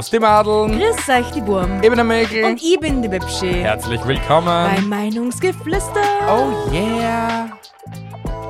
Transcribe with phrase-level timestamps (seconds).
[0.00, 1.82] Servus die Madeln, Grüß euch, die Burm.
[1.82, 2.44] ich bin der Mäkel.
[2.44, 3.52] Und ich bin die Bibschi.
[3.52, 4.46] Herzlich willkommen.
[4.46, 6.00] Bei Meinungsgeflüster.
[6.26, 7.50] Oh yeah.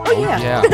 [0.06, 0.38] Oh yeah.
[0.40, 0.62] yeah.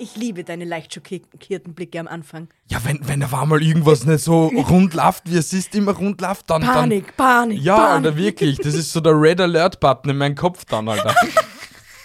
[0.00, 2.48] Ich liebe deine leicht schockierten Blicke am Anfang.
[2.68, 6.20] Ja, wenn, wenn auf einmal irgendwas nicht so rund läuft, wie es ist, immer rund
[6.20, 6.62] läuft, dann.
[6.62, 8.06] Panik, Panik, Dann, ja, Panik.
[8.06, 8.56] Alter, wirklich.
[8.58, 11.14] Das ist so der Red Alert-Button in meinem Kopf dann, Alter.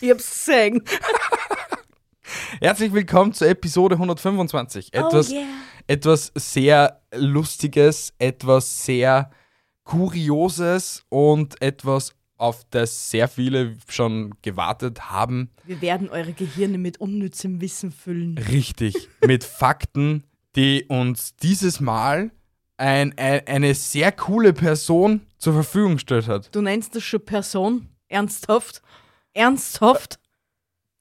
[0.02, 0.84] Ich hab's gesehen.
[2.60, 4.94] Herzlich willkommen zur Episode 125.
[4.94, 5.46] Etwas, oh yeah.
[5.88, 9.32] etwas sehr Lustiges, etwas sehr
[9.84, 15.50] Kurioses und etwas, auf das sehr viele schon gewartet haben.
[15.66, 18.38] Wir werden eure Gehirne mit unnützem Wissen füllen.
[18.38, 19.10] Richtig.
[19.26, 20.24] Mit Fakten,
[20.56, 22.32] die uns dieses Mal
[22.78, 26.54] ein, ein, eine sehr coole Person zur Verfügung gestellt hat.
[26.54, 27.88] Du nennst das schon Person?
[28.08, 28.82] Ernsthaft?
[29.34, 30.20] Ernsthaft?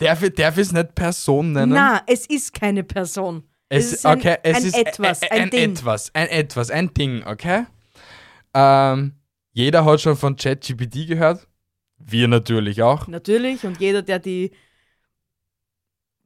[0.03, 1.73] Darf ich, darf ich es nicht Person nennen?
[1.73, 3.45] Na, es ist keine Person.
[3.69, 5.71] es, ist ein, okay, es ein ist etwas, ein, ein, Ding.
[5.73, 7.65] etwas, ein etwas, ein Ding, okay?
[8.55, 9.15] Ähm,
[9.53, 11.47] jeder hat schon von ChatGPT gehört.
[11.99, 13.07] Wir natürlich auch.
[13.07, 14.51] Natürlich, und jeder, der die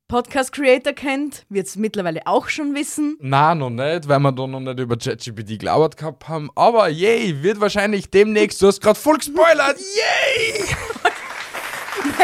[0.08, 3.16] Podcast-Creator kennt, wird es mittlerweile auch schon wissen.
[3.20, 6.50] Na, noch nicht, weil wir da noch nicht über ChatGPT gelabert gehabt haben.
[6.54, 10.64] Aber yay, wird wahrscheinlich demnächst, du hast gerade voll gespoilert, yay!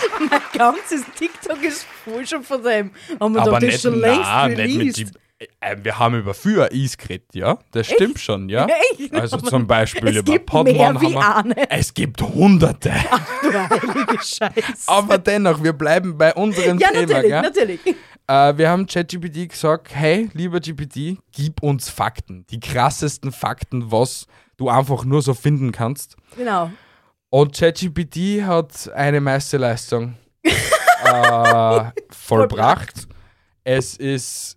[0.30, 2.90] Mein ganzes TikTok ist voll schon von dem.
[3.20, 5.12] Haben wir Aber doch das nicht, schon längst na, nicht mit released.
[5.60, 7.58] äh, Wir haben über früher Eis geredet, ja?
[7.72, 8.66] Das stimmt schon, ja?
[8.98, 9.12] Echt?
[9.14, 11.36] Also Aber zum Beispiel es über Podman haben wir.
[11.36, 11.70] eine.
[11.70, 12.92] Es gibt hunderte.
[13.42, 14.86] Du heilige Scheiße.
[14.86, 17.42] Aber dennoch, wir bleiben bei unserem ja, Thema, natürlich, gell?
[17.42, 17.80] natürlich.
[18.28, 22.46] Äh, wir haben ChatGPT gesagt, hey, lieber GPT, gib uns Fakten.
[22.50, 26.16] Die krassesten Fakten, was du einfach nur so finden kannst.
[26.36, 26.70] Genau.
[27.30, 30.16] Und ChatGPT hat eine Meisterleistung
[31.04, 33.06] äh, vollbracht.
[33.62, 34.56] Es ist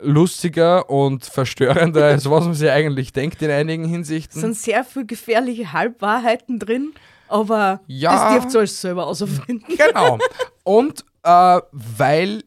[0.00, 4.40] lustiger und verstörender, als was man sich eigentlich denkt in einigen Es Hinsichten.
[4.40, 6.92] sind sehr viele gefährliche Halbwahrheiten drin,
[7.28, 8.34] aber Ja.
[8.34, 9.62] das dürft ihr euch selber ausfinden.
[9.76, 10.18] Genau.
[10.64, 12.42] Und äh, weil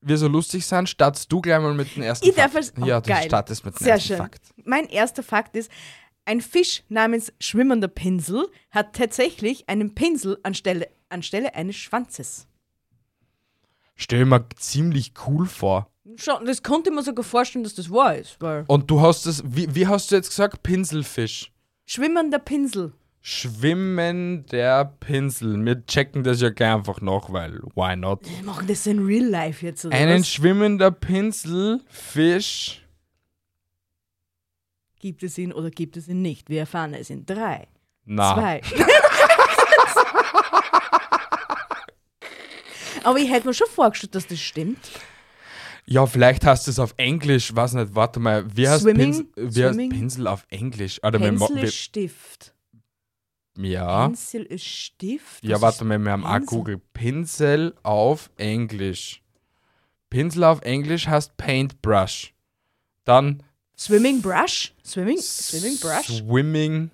[0.00, 2.56] wir so lustig sind, startest du gleich mal mit dem ersten Ich darf Fakt.
[2.56, 3.22] als- oh, ja, du geil.
[3.26, 4.16] startest mit dem Sehr ersten schön.
[4.16, 4.42] Fakt.
[4.64, 5.70] Mein erster Fakt ist,
[6.24, 12.46] ein Fisch namens schwimmender Pinsel hat tatsächlich einen Pinsel anstelle, anstelle eines Schwanzes.
[13.96, 15.88] Stell mir ziemlich cool vor.
[16.16, 19.42] Schon, das konnte man sogar vorstellen, dass das wahr ist, weil Und du hast es,
[19.46, 20.62] wie, wie hast du jetzt gesagt?
[20.62, 21.52] Pinselfisch.
[21.86, 22.92] schwimmender Pinsel.
[23.24, 25.64] Schwimmender Pinsel.
[25.64, 28.20] Wir checken das ja gleich einfach nach, weil why not?
[28.28, 30.28] Wir machen das in Real Life jetzt, oder Einen was?
[30.28, 32.81] schwimmender Pinselfisch.
[35.02, 36.48] Gibt es ihn oder gibt es ihn nicht?
[36.48, 37.66] Wir erfahren es in drei,
[38.04, 38.34] Na.
[38.34, 38.60] zwei.
[43.02, 44.78] Aber ich hätte mir schon vorgestellt, dass das stimmt.
[45.86, 49.12] Ja, vielleicht heißt es auf Englisch, weiß nicht, warte mal, wie heißt, Swimming?
[49.12, 49.90] Pinsel, wie heißt Swimming?
[49.90, 51.02] Pinsel auf Englisch?
[51.02, 52.54] Oder wir ist Stift.
[53.58, 55.44] ja, Pinsel ist Stift.
[55.44, 56.46] ja, warte mal, wir haben auch Pinsel?
[56.46, 56.80] Google.
[56.94, 59.20] Pinsel auf Englisch.
[60.10, 62.32] Pinsel auf Englisch heißt Paintbrush.
[63.04, 63.42] Dann
[63.76, 64.72] Swimming Brush?
[64.84, 66.06] Swimming, Swimming Brush?
[66.06, 66.90] Swimming.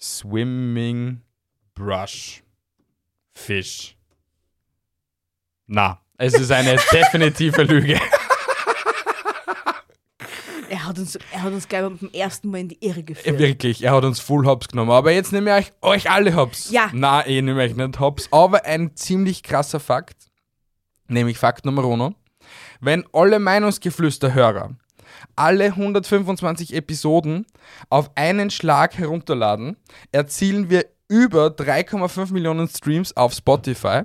[0.00, 1.20] Swimming
[1.74, 2.42] Brush.
[3.34, 3.96] Fisch.
[5.66, 8.00] Na, es ist eine definitive Lüge.
[10.70, 13.38] Er hat uns, er hat uns gleich beim ersten Mal in die Irre geführt.
[13.38, 14.90] Wirklich, er hat uns full Hops genommen.
[14.90, 16.70] Aber jetzt nehme ich euch, euch alle Hops.
[16.70, 16.90] Ja.
[16.92, 18.28] Na, ich nehme euch nicht Hops.
[18.32, 20.16] Aber ein ziemlich krasser Fakt,
[21.06, 22.14] nämlich Fakt Nummer uno.
[22.80, 24.76] Wenn alle Meinungsgeflüster-Hörer
[25.36, 27.46] alle 125 Episoden
[27.88, 29.76] auf einen Schlag herunterladen,
[30.12, 34.02] erzielen wir über 3,5 Millionen Streams auf Spotify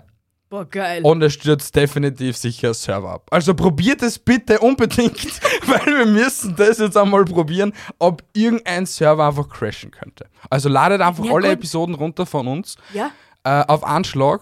[0.49, 1.01] Boah, geil.
[1.03, 3.27] und es stürzt definitiv sicher Server ab.
[3.31, 5.17] Also probiert es bitte unbedingt,
[5.67, 10.27] weil wir müssen das jetzt einmal probieren, ob irgendein Server einfach crashen könnte.
[10.49, 11.57] Also ladet einfach Ja, alle gut.
[11.57, 13.09] Episoden runter von uns ja?
[13.43, 14.41] äh, auf Anschlag,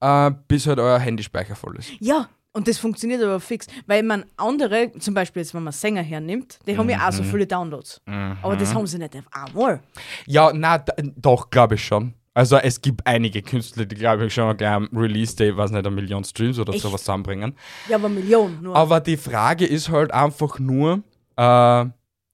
[0.00, 1.92] äh, bis halt euer Handyspeicher voll ist.
[2.00, 6.02] Ja, und das funktioniert aber fix, weil man andere, zum Beispiel jetzt, wenn man Sänger
[6.02, 7.26] hernimmt, die haben ja auch so Mhm.
[7.26, 8.00] viele Downloads.
[8.42, 9.80] Aber das haben sie nicht auf einmal.
[10.26, 10.78] Ja, na,
[11.16, 12.14] doch, glaube ich schon.
[12.34, 15.84] Also es gibt einige Künstler, die glaube ich schon gleich am Release Day, weiß nicht,
[15.84, 16.82] eine Million Streams oder Echt?
[16.82, 17.54] sowas zusammenbringen.
[17.88, 18.76] Ja, aber Millionen nur.
[18.76, 21.02] Aber die Frage ist halt einfach nur,
[21.36, 21.84] äh,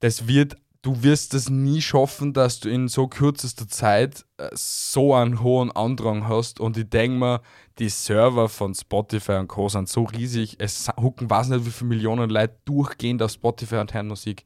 [0.01, 5.15] das wird, du wirst es nie schaffen, dass du in so kürzester Zeit äh, so
[5.15, 6.61] einen hohen Andrang hast.
[6.61, 7.41] Und ich denke mir,
[7.79, 9.69] die Server von Spotify und Co.
[9.69, 13.95] sind so riesig, es hucken weiß nicht, wie viele Millionen Leute durchgehend auf Spotify und
[13.95, 14.45] hören Musik.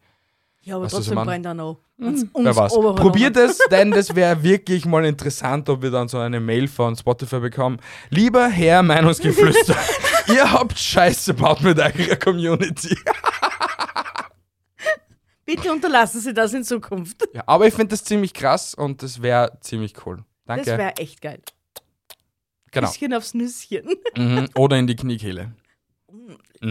[0.62, 1.80] ja, aber weißt trotzdem brennt er noch.
[1.96, 2.72] Wenn's Wer weiß.
[2.74, 6.94] Probiert es, denn das wäre wirklich mal interessant, ob wir dann so eine Mail von
[6.94, 7.78] Spotify bekommen.
[8.10, 9.74] Lieber Herr Meinungsgeflüster,
[10.28, 12.96] ihr habt Scheiße gebaut mit eurer Community.
[15.48, 17.26] Bitte unterlassen Sie das in Zukunft.
[17.32, 20.24] Ja, aber ich finde das ziemlich krass und das wäre ziemlich cool.
[20.44, 20.76] Das Danke.
[20.78, 21.40] wäre echt geil.
[22.70, 22.88] genau.
[22.88, 23.88] Bisschen aufs Nüsschen.
[24.14, 24.48] Mhm.
[24.54, 25.54] Oder in die Kniekehle.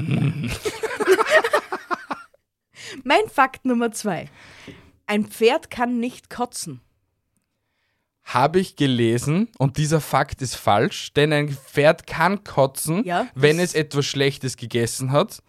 [3.04, 4.30] Mein Fakt Nummer zwei.
[5.08, 6.82] Ein Pferd kann nicht kotzen.
[8.26, 13.58] Habe ich gelesen und dieser Fakt ist falsch, denn ein Pferd kann kotzen, Ja, wenn
[13.58, 15.42] das- es etwas Schlechtes gegessen hat,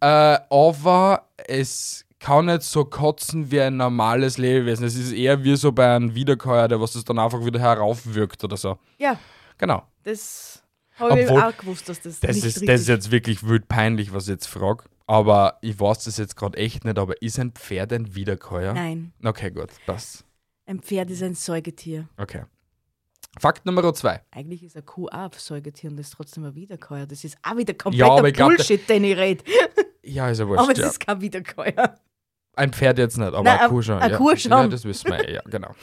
[0.00, 0.06] äh,
[0.50, 4.86] aber es kann nicht so kotzen wie ein normales Lebewesen.
[4.86, 8.42] Es ist eher wie so bei einem Wiederkäuer, der was es dann einfach wieder heraufwirkt
[8.44, 8.78] oder so.
[8.98, 9.18] Ja,
[9.58, 9.82] Genau.
[10.04, 10.62] das
[10.98, 14.12] habe ich auch gewusst, dass das, Das nicht ist, das ist jetzt wirklich wild peinlich,
[14.12, 14.84] was ich jetzt frage.
[15.06, 18.72] Aber ich weiß das jetzt gerade echt nicht, aber ist ein Pferd ein Wiederkäuer?
[18.72, 20.24] Nein, Okay, gut, passt.
[20.66, 22.08] ein Pferd ist ein Säugetier.
[22.16, 22.44] Okay.
[23.38, 24.20] Fakt Nummer zwei.
[24.30, 27.06] Eigentlich ist eine Kuh auch ein Säugetier und das ist trotzdem ein Wiederkäuer.
[27.06, 29.44] Das ist auch wieder Ja, kompletter aber ich glaub, Bullshit, den ich rede.
[30.02, 30.60] Ja, ist ja wurscht.
[30.62, 30.88] Aber das ja.
[30.88, 31.98] ist kein Wiederkäuer.
[32.54, 33.98] Ein Pferd jetzt nicht, aber Nein, eine Kuh schon.
[33.98, 34.18] eine ja.
[34.18, 34.50] Kuh schon.
[34.50, 35.74] Ja, das wissen wir, ja, genau.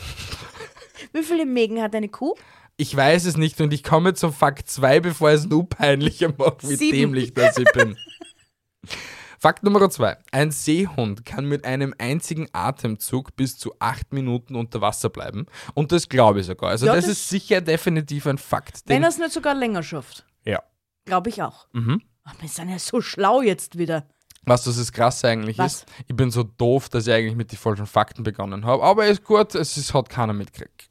[1.14, 2.36] Wie viele Mägen hat eine Kuh?
[2.78, 6.68] Ich weiß es nicht und ich komme zum Fakt 2, bevor es nur peinlicher macht,
[6.70, 6.98] wie Sieben.
[6.98, 7.98] dämlich das ich bin.
[9.40, 10.18] Fakt Nummer 2.
[10.32, 15.46] Ein Seehund kann mit einem einzigen Atemzug bis zu acht Minuten unter Wasser bleiben.
[15.74, 16.72] Und das glaube ich sogar.
[16.72, 18.82] Also Ja, das, das- ist sicher definitiv ein Fakt.
[18.88, 20.26] Wenn er es nicht sogar länger schafft.
[20.46, 20.62] ja.
[21.06, 21.68] Glaube ich auch.
[21.72, 22.02] Mhm.
[22.26, 24.06] Ach, wir sind ja so schlau jetzt wieder.
[24.50, 25.76] Was das ist krass eigentlich Was?
[25.76, 28.82] ist, ich bin so doof, dass ich eigentlich mit den falschen Fakten begonnen habe.
[28.82, 30.88] Aber ist gut, es ist, hat keiner mitgekriegt.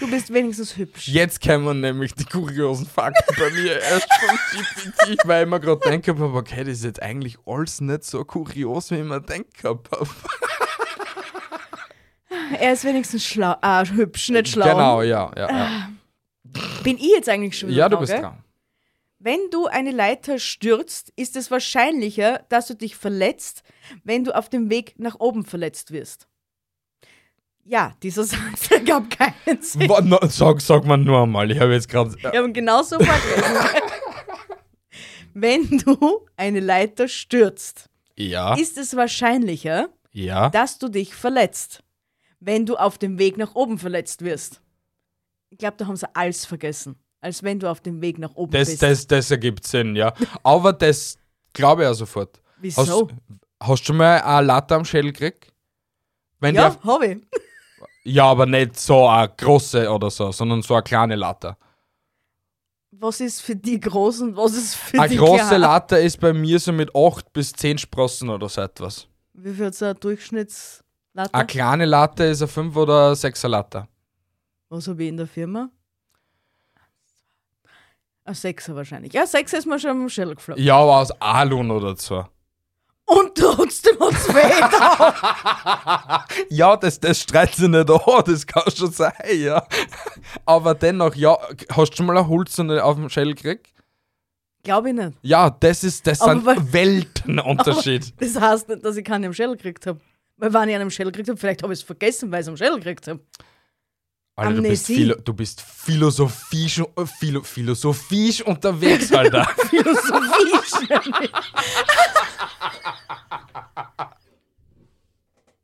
[0.00, 1.08] Du bist wenigstens hübsch.
[1.08, 5.80] Jetzt kommen nämlich die kuriosen Fakten bei mir erst vom GPT, weil ich mir gerade
[5.88, 9.44] denke, okay, das ist jetzt eigentlich alles nicht so kurios, wie ich mir habe.
[12.58, 13.54] Er ist wenigstens schlau.
[13.60, 14.68] Ah, hübsch, nicht schlau.
[14.68, 15.88] Genau, ja, ja, ja.
[16.82, 18.42] Bin ich jetzt eigentlich schon wieder Ja, du bist dran.
[19.20, 23.62] Wenn du eine Leiter stürzt, ist es wahrscheinlicher, dass du dich verletzt,
[24.04, 26.28] wenn du auf dem Weg nach oben verletzt wirst.
[27.64, 29.88] Ja, dieser Satz ergab keinen Sinn.
[29.88, 32.14] Wa- na, Sag, sag mal nur einmal, ich habe jetzt gerade.
[32.22, 33.56] Wir haben genauso vorgelesen.
[35.34, 40.48] Wenn du eine Leiter stürzt, Ja, ist es wahrscheinlicher, ja.
[40.50, 41.82] dass du dich verletzt,
[42.40, 44.60] wenn du auf dem Weg nach oben verletzt wirst.
[45.50, 48.52] Ich glaube, da haben sie alles vergessen, als wenn du auf dem Weg nach oben
[48.52, 48.82] Das, bist.
[48.82, 50.12] das, das ergibt Sinn, ja.
[50.42, 51.18] Aber das
[51.52, 52.40] glaube ich auch sofort.
[52.60, 52.82] Wieso?
[52.82, 53.14] Hast,
[53.60, 55.52] hast du schon mal eine Latte am Schädel gekriegt?
[56.40, 57.18] Wenn ja, habe ich.
[58.04, 61.56] ja, aber nicht so eine große oder so, sondern so eine kleine Latte.
[62.90, 65.60] Was ist für die groß und was ist für Eine die große klein?
[65.60, 69.06] Latte ist bei mir so mit 8 bis 10 Sprossen oder so etwas.
[69.34, 71.32] Wie viel so eine Durchschnittslatte?
[71.32, 73.86] Eine kleine Latte ist eine 5 oder 6er Latte.
[74.68, 75.70] Was habe ich in der Firma?
[78.28, 79.14] Ein Sechser wahrscheinlich.
[79.14, 80.62] Ja, Sechser ist mir schon am Schädel geflogen.
[80.62, 82.26] Ja, aber aus Alun oder so.
[83.06, 84.52] Und trotzdem hat es weh.
[86.54, 89.66] Ja, das, das streitet sich nicht an, das kann schon sein, ja.
[90.44, 91.38] Aber dennoch, ja,
[91.74, 93.72] hast du schon mal eine Hulzene auf dem Schädel gekriegt?
[94.62, 95.16] Glaube ich nicht.
[95.22, 98.12] Ja, das ist, das Aber sind weil- Weltenunterschied.
[98.20, 100.00] Das heißt nicht, dass ich keinen am Schädel gekriegt habe.
[100.36, 102.44] Weil wenn ich einen am Schädel gekriegt habe, vielleicht habe ich es vergessen, weil ich
[102.44, 103.20] es am Schädel gekriegt habe.
[104.38, 104.88] Alter, du bist,
[105.24, 109.44] du bist philosophisch, äh, philo, philosophisch unterwegs, Alter.
[109.68, 110.86] Philosophie.
[110.88, 111.32] nämlich.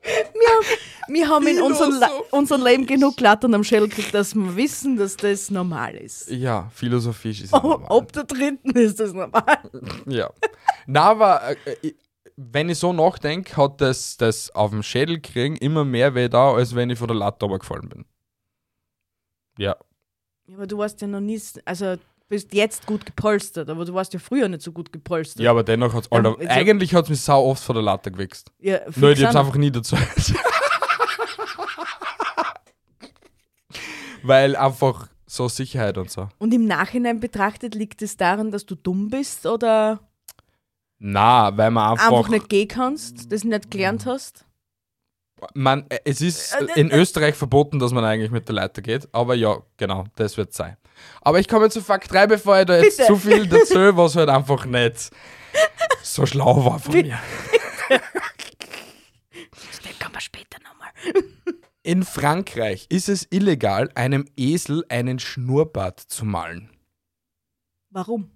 [0.02, 0.66] wir, haben,
[1.08, 1.94] wir haben in unserem,
[2.30, 6.28] unserem Leben genug Lattern am Schädel gekriegt, dass wir wissen, dass das normal ist.
[6.30, 7.86] ja, philosophisch ist Ob, normal.
[7.90, 9.58] ob der dritten ist das normal.
[10.06, 10.30] Ja.
[10.86, 11.94] Na, aber äh, äh,
[12.36, 16.52] wenn ich so nachdenke, hat das, das auf dem Schädel kriegen immer mehr weh da,
[16.54, 18.04] als wenn ich von der Latte runtergefallen bin.
[19.58, 19.76] Ja.
[20.52, 21.96] Aber du warst ja noch nie, also
[22.28, 25.42] bist jetzt gut gepolstert, aber du warst ja früher nicht so gut gepolstert.
[25.42, 27.74] Ja, aber dennoch hat es, Ähm, Alter, also- eigentlich hat es mich sau oft von
[27.74, 28.50] der Latte gewichst.
[28.58, 29.96] ja Nur ich hab's einfach nie dazu.
[34.22, 36.28] Weil einfach so Sicherheit und so.
[36.38, 40.00] Und im Nachhinein betrachtet liegt es daran, dass du dumm bist oder
[40.98, 42.10] Na, weil man einfach.
[42.10, 44.46] einfach nicht gehen kannst, das nicht gelernt hast?
[45.54, 49.08] Man, äh, es ist Äh, in Österreich verboten, dass man eigentlich mit der Leiter geht,
[49.12, 50.76] aber ja, genau, das wird sein.
[51.22, 53.06] Aber ich komme zu Fakt 3, bevor ich da jetzt Bitte.
[53.08, 55.10] zu viel dazu, was halt einfach nicht
[56.02, 57.18] so schlau war von mir.
[59.84, 60.90] Den kann man später nochmal.
[61.82, 66.70] In Frankreich ist es illegal, einem Esel einen Schnurrbart zu malen.
[67.90, 68.30] Warum?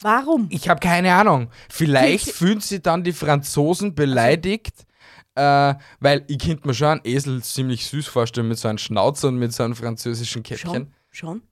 [0.00, 0.48] Warum?
[0.50, 1.50] Ich habe keine Ahnung.
[1.68, 4.84] Vielleicht Ich- fühlen sich dann die Franzosen beleidigt,
[5.34, 9.28] äh, weil ich könnte mir schon einen Esel ziemlich süß vorstellen mit so einem Schnauzer
[9.28, 10.70] und mit so einem französischen Käppchen.
[10.70, 10.92] Schon?
[11.10, 11.42] Schon?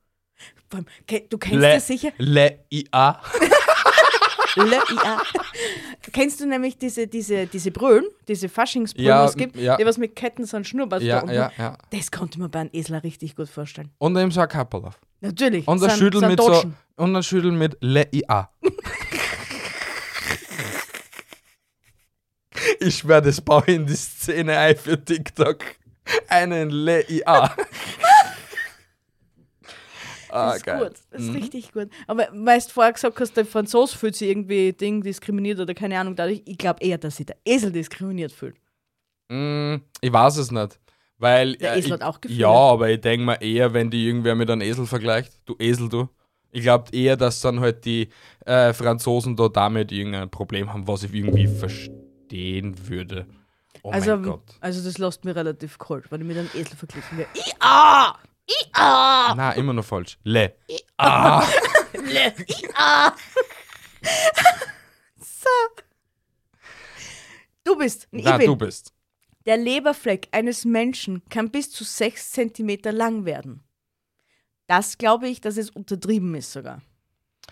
[0.69, 2.11] Vor allem, ke- Du kennst Le, das sicher?
[2.19, 3.21] Le IA.
[4.57, 5.23] Le, ja.
[6.13, 9.77] Kennst du nämlich diese, diese, diese Brüllen, diese Faschingsbrüllen, Ja, was es gibt, ja.
[9.77, 11.35] die was mit Ketten so ein Schnurrbart da Ja, unten?
[11.35, 11.79] ja, ja.
[11.91, 13.91] Das konnte man bei einem Esel richtig gut vorstellen.
[13.99, 14.99] Und eben so ein Kapperl auf.
[15.21, 15.69] Natürlich.
[15.69, 16.65] Und ein Schüttel mit so.
[16.97, 18.51] Und ein Schüttel mit Le IA.
[22.79, 25.59] ich schwör, das baue in die Szene ein für TikTok.
[26.29, 27.55] Einen Le IA.
[30.31, 30.79] ah, Das ist geil.
[30.89, 31.37] gut, das ist Mhm.
[31.37, 31.89] richtig gut.
[32.07, 35.99] Aber weil du vorher gesagt hast, der Franzose fühlt sich irgendwie Ding diskriminiert oder keine
[35.99, 38.57] Ahnung dadurch, ich glaube eher, dass sich der Esel diskriminiert fühlt.
[39.29, 40.79] Mm, ich weiß es nicht.
[41.19, 41.55] Weil.
[41.57, 42.41] Der äh, Esel ich, hat auch Gefühle.
[42.41, 45.33] Ja, aber ich denke mal eher, wenn die irgendwer mit einem Esel vergleicht.
[45.45, 46.09] Du Esel, du.
[46.53, 48.09] Ich glaube eher, dass dann halt die
[48.45, 51.47] äh, Franzosen da damit irgendein Problem haben, was ich irgendwie
[52.31, 53.27] verstehen würde.
[53.83, 54.43] Oh also, mein Gott.
[54.61, 57.31] also das lässt mir relativ kalt, wenn ich mit einem Esel verglichen werde.
[57.61, 58.19] Ja!
[58.75, 60.19] Na, immer noch falsch.
[60.25, 60.55] Le.
[60.97, 61.47] Ah.
[61.93, 62.35] Le,
[62.75, 63.15] ja!
[65.19, 65.49] so.
[67.65, 68.47] Du bist, ich Na, bin.
[68.47, 68.93] du bist.
[69.47, 73.63] Der Leberfleck eines Menschen kann bis zu 6 cm lang werden.
[74.67, 76.83] Das glaube ich, dass es untertrieben ist sogar.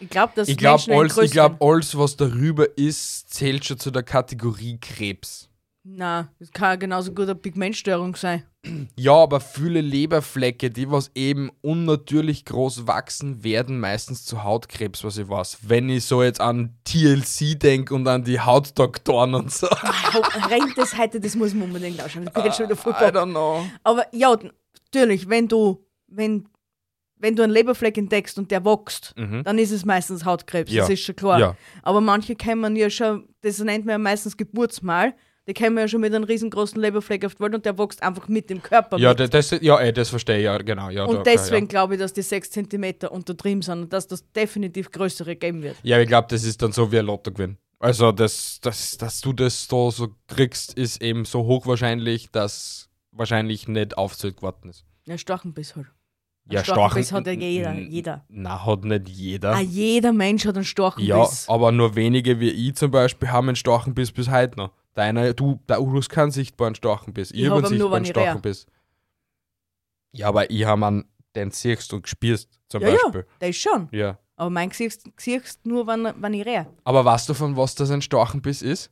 [0.00, 3.64] Ich glaube, dass Ich glaube, einen alles, ich größeren- glaub, alles, was darüber ist, zählt
[3.64, 5.48] schon zu der Kategorie Krebs.
[5.90, 8.42] Na, das kann genauso gut eine Pigmentstörung sein.
[8.96, 15.16] Ja, aber viele Leberflecke, die was eben unnatürlich groß wachsen, werden meistens zu Hautkrebs, was
[15.16, 15.58] ich weiß.
[15.62, 19.66] Wenn ich so jetzt an TLC denke und an die Hautdoktoren und so.
[20.50, 22.26] Rein das heute, das muss man unbedingt ausschauen.
[22.26, 23.64] Das bin jetzt schon wieder voll I don't know.
[23.82, 24.36] Aber ja,
[24.92, 26.46] natürlich, wenn du, wenn,
[27.20, 29.42] wenn du einen Leberfleck entdeckst und der wächst, Mhm.
[29.44, 30.82] dann ist es meistens Hautkrebs, Ja.
[30.82, 31.38] das ist schon klar.
[31.40, 31.56] Ja.
[31.82, 35.14] Aber manche kennen ja schon, das nennt man ja meistens Geburtsmal,
[35.48, 38.28] die kommen ja schon mit einem riesengroßen Leberfleck auf die Welt und der wächst einfach
[38.28, 39.32] mit dem Körper Ja, mit.
[39.32, 40.90] das, ja, ey, das verstehe ich, ja, genau.
[40.90, 41.70] Ja, und da- deswegen ja.
[41.70, 45.76] glaube ich, dass die 6 cm untertrieben sind und dass das definitiv größere geben wird.
[45.82, 47.56] Ja, ich glaube, das ist dann so wie ein Lottogewinn.
[47.80, 53.68] Also, das, das, dass du das da so kriegst, ist eben so hochwahrscheinlich, dass wahrscheinlich
[53.68, 54.84] nicht aufzählt geworden ist.
[55.06, 55.86] Ja, Storchenbiss halt.
[56.50, 57.74] Ja, Storchenbiss Storchen- hat ja jeder.
[57.74, 58.24] jeder.
[58.28, 59.54] Na, hat nicht jeder.
[59.54, 61.48] Ah, jeder Mensch hat einen Ja, Storchenbiss.
[61.48, 64.70] aber nur wenige wie ich zum Beispiel haben einen Storchenbiss bis heute noch.
[64.94, 67.30] Deiner, du, der Urus keinen sichtbaren Storchenbiss.
[67.32, 68.04] Ich, Ich habe hab einen sichtbaren.
[68.06, 68.66] Storchenbiss.
[70.12, 71.04] Ja, aber ich habe einen,
[71.36, 73.26] den siehst und spürst zum Ja, ja, Beispiel.
[73.38, 73.88] das ist schon.
[73.92, 74.18] Ja.
[74.36, 76.66] Aber mein siehst siehst nur, wenn, wenn ich rehe.
[76.84, 78.90] Aber weißt du, von was das ein Storchenbiss ist?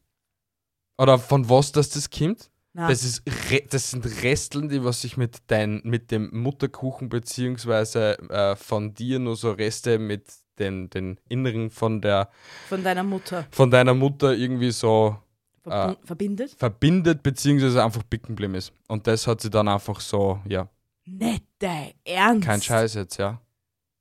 [0.98, 2.50] Oder von was das das kommt?
[2.78, 2.90] Nein.
[2.90, 3.22] Das, ist
[3.70, 9.18] das sind Resteln, die was sich mit, dein, mit dem Mutterkuchen beziehungsweise äh, von dir
[9.18, 10.24] nur so Reste mit
[10.58, 12.28] den, den Inneren von, der,
[12.68, 15.16] von deiner Mutter von deiner Mutter irgendwie so
[15.64, 16.54] verbun- verbindet.
[16.58, 18.72] verbindet, beziehungsweise einfach bicken geblieben ist.
[18.88, 20.68] Und das hat sie dann einfach so, ja,
[21.06, 22.46] Nicht dein Ernst.
[22.46, 23.40] kein Scheiß jetzt, ja.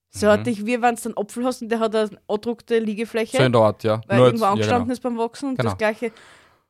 [0.09, 0.31] So Mhm.
[0.31, 3.43] hatte ich, wie wenn du einen Apfel hast und der hat eine angedruckte Liegefläche, So
[3.43, 4.01] in der Art, ja.
[4.07, 5.69] weil Nur irgendwo jetzt- angestanden ja, ist beim Wachsen und Genau.
[5.71, 6.11] das gleiche.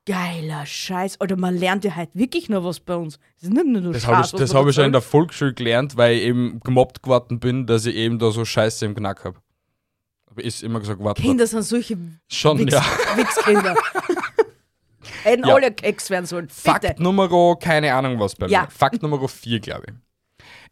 [0.06, 1.20] Geiler Scheiß.
[1.20, 3.18] Oder man lernt ja halt wirklich noch was bei uns.
[3.40, 3.92] Das ist nicht nur.
[3.92, 7.02] Das habe ich, das hab ich schon in der Volksschule gelernt, weil ich eben gemobbt
[7.02, 9.38] geworden bin, dass ich eben da so Scheiße im Knack habe.
[10.30, 11.20] Aber ist immer gesagt worden.
[11.20, 11.98] Kinder sind solche
[12.28, 12.84] Schon, Wichs ja.
[13.16, 13.74] Wichskinder.
[15.22, 15.54] Hätten Ja.
[15.54, 16.46] alle Keks werden sollen.
[16.46, 16.60] Bitte.
[16.60, 18.62] Fakt Nummer, keine Ahnung was bei Ja.
[18.62, 18.70] mir.
[18.70, 19.94] Fakt Nummer 4, glaube ich.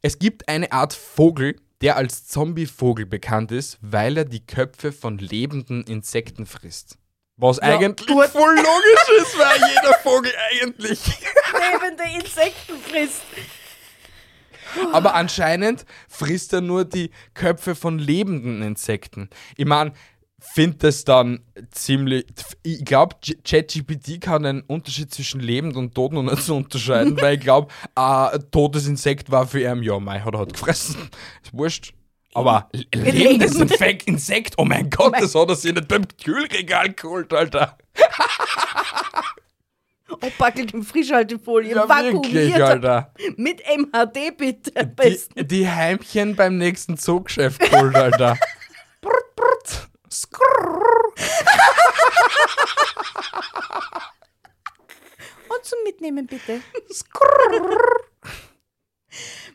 [0.03, 5.19] Es gibt eine Art Vogel, der als Zombie-Vogel bekannt ist, weil er die Köpfe von
[5.19, 6.99] lebenden Insekten frisst.
[7.37, 8.27] Was Ja, eigentlich gut.
[8.27, 11.01] voll logisch ist, weil jeder Vogel eigentlich.
[11.73, 13.23] Lebende Insekten frisst.
[14.93, 19.31] Aber anscheinend frisst er nur die Köpfe von lebenden Insekten.
[19.57, 19.93] Ich meine,
[20.41, 22.27] finde das dann ziemlich.
[22.63, 27.35] Ich glaube, ChatGPT kann den Unterschied zwischen lebend und tot noch nicht so unterscheiden, weil
[27.35, 31.09] ich glaube, ein totes Insekt war für ihn, ja, mei, hat er halt gefressen.
[31.43, 31.95] Ist wurscht.
[32.35, 36.93] Aber lebendes Infekt, Insekt, oh mein Gott, mein- das hat er sich nicht beim Kühlregal
[36.93, 37.79] geholt, Alter.
[40.21, 42.61] Abpackelt in Frischhaltefolie, Ja, vakuumiert.
[42.61, 43.13] Alter.
[43.37, 44.73] Mit MHD bitte.
[44.77, 45.35] am besten.
[45.41, 48.37] Die, die Heimchen beim nächsten Zuggeschäft geholt, Alter.
[49.01, 49.89] brrt, brrt.
[50.13, 51.13] Skrrr.
[55.49, 56.61] Und zum Mitnehmen, bitte.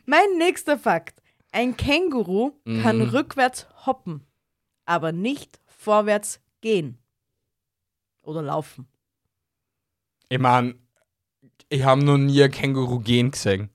[0.06, 1.19] mein nächster Fakt.
[1.52, 2.52] Ein Känguru
[2.82, 3.08] kann Mhm.
[3.10, 4.26] rückwärts hoppen,
[4.84, 6.98] aber nicht vorwärts gehen.
[8.22, 8.86] Oder laufen.
[10.28, 10.74] Ich meine,
[11.68, 13.70] ich habe noch nie ein Känguru gehen gesehen.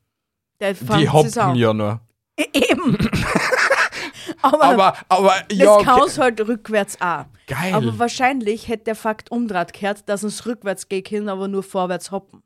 [0.59, 1.99] Der Die hoppen ja nur.
[2.37, 2.97] Eben.
[4.41, 6.07] aber, Aber, aber, das ja, kann okay.
[6.09, 7.25] es halt rückwärts auch.
[7.47, 7.73] geil.
[7.73, 12.11] Aber wahrscheinlich hätte der Fakt umdraht gehört, dass es rückwärts gehen kann, aber nur vorwärts
[12.11, 12.41] hoppen.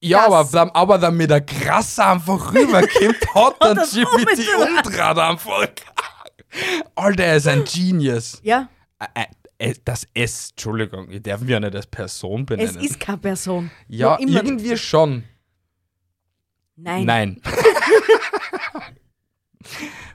[0.00, 4.86] Ja, das- aber, aber damit der Krass einfach rüberkommt, hat der GPT umgedreht.
[4.86, 5.68] umdraht einfach.
[6.94, 8.40] Alter, er ist ein Genius.
[8.42, 8.68] Ja,
[9.84, 12.76] Das S, Entschuldigung, ich darf mich ja nicht als Person benennen.
[12.76, 13.70] es ist keine Person.
[13.88, 14.84] ja, irgendwie nicht.
[14.84, 15.24] schon.
[16.76, 17.04] Nein.
[17.06, 17.40] Nein.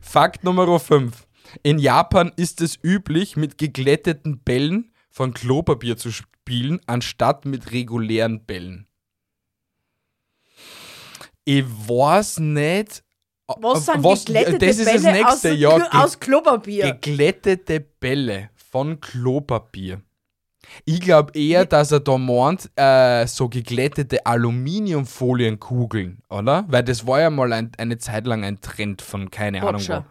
[0.02, 1.28] Fakt Nummer 5.
[1.64, 8.46] In Japan ist es üblich, mit geglätteten Bällen von Klopapier zu spielen, anstatt mit regulären
[8.46, 8.88] Bällen.
[11.46, 13.04] Ich weiß nicht.
[13.60, 15.70] Was sind was, geglättete das ist Bälle das nächste, aus, ja.
[15.76, 16.92] Klo- aus Klopapier?
[16.94, 20.02] Geglättete Bälle von Klopapier.
[20.86, 26.66] Ich glaube eher, dass er da meint, äh, so geglättete Aluminiumfolienkugeln, oder?
[26.70, 30.06] Weil das war ja mal ein, eine Zeit lang ein Trend von keine Ahnung wo.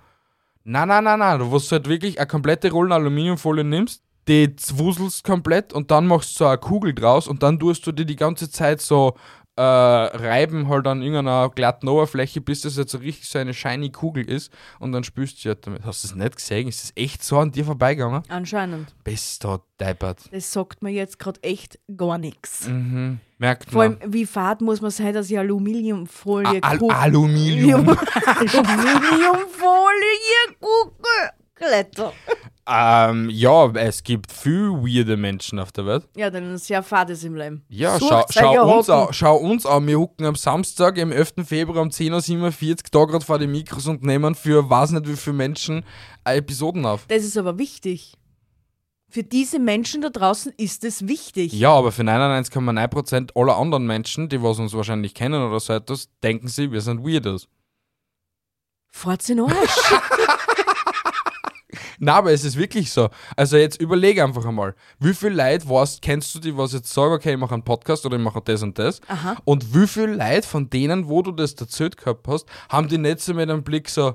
[0.65, 1.39] Nein, nein, nein, nein.
[1.39, 6.35] Du wirst halt wirklich eine komplette Rolle Aluminiumfolie nimmst, die zwuselst komplett und dann machst
[6.35, 9.17] du so eine Kugel draus und dann tust du die die ganze Zeit so
[9.57, 13.91] äh, reiben halt an irgendeiner glatten Oberfläche, bis das jetzt so richtig so eine shiny
[13.91, 15.85] Kugel ist und dann spürst du halt damit.
[15.85, 16.69] Hast du das nicht gesehen?
[16.69, 18.23] Ist das echt so an dir vorbeigegangen?
[18.29, 18.95] Anscheinend.
[19.05, 20.21] Bist du deppert.
[20.33, 22.69] Das sagt mir jetzt gerade echt gar nichts.
[22.69, 23.21] Mhm.
[23.39, 23.99] Merkt Vor man.
[24.01, 27.89] allem, wie fad muss man sein, dass ich Aluminiumfolie Al Kugel- Aluminium.
[29.11, 32.13] Aluminiumfolie Kugel Kletter.
[32.73, 36.09] Ähm, ja, es gibt viel weirde Menschen auf der Welt.
[36.17, 37.65] Ja, dann ist ja fades im Leben.
[37.69, 39.87] Ja, schau, schau, uns an, schau uns an.
[39.89, 41.35] Wir hucken am Samstag, am 11.
[41.45, 45.17] Februar um 10.47 Uhr da gerade vor den Mikros und nehmen für weiß nicht wie
[45.17, 45.85] viele Menschen
[46.25, 47.07] Episoden auf.
[47.09, 48.15] Das ist aber wichtig.
[49.09, 51.53] Für diese Menschen da draußen ist es wichtig.
[51.53, 56.09] Ja, aber für 99,9% aller anderen Menschen, die was uns wahrscheinlich kennen oder so etwas,
[56.23, 57.49] denken sie, wir sind Weirdos.
[58.93, 59.51] Fahrt den Arsch.
[61.99, 63.09] Na, aber es ist wirklich so.
[63.37, 67.15] Also jetzt überlege einfach einmal, wie viele Leute weißt, kennst du die, was jetzt sagen,
[67.15, 69.01] okay, ich mache einen Podcast oder ich mache das und das?
[69.09, 69.37] Aha.
[69.45, 73.21] Und wie viele Leute von denen, wo du das erzählt gehabt hast, haben die nicht
[73.21, 74.15] so mit einem Blick so,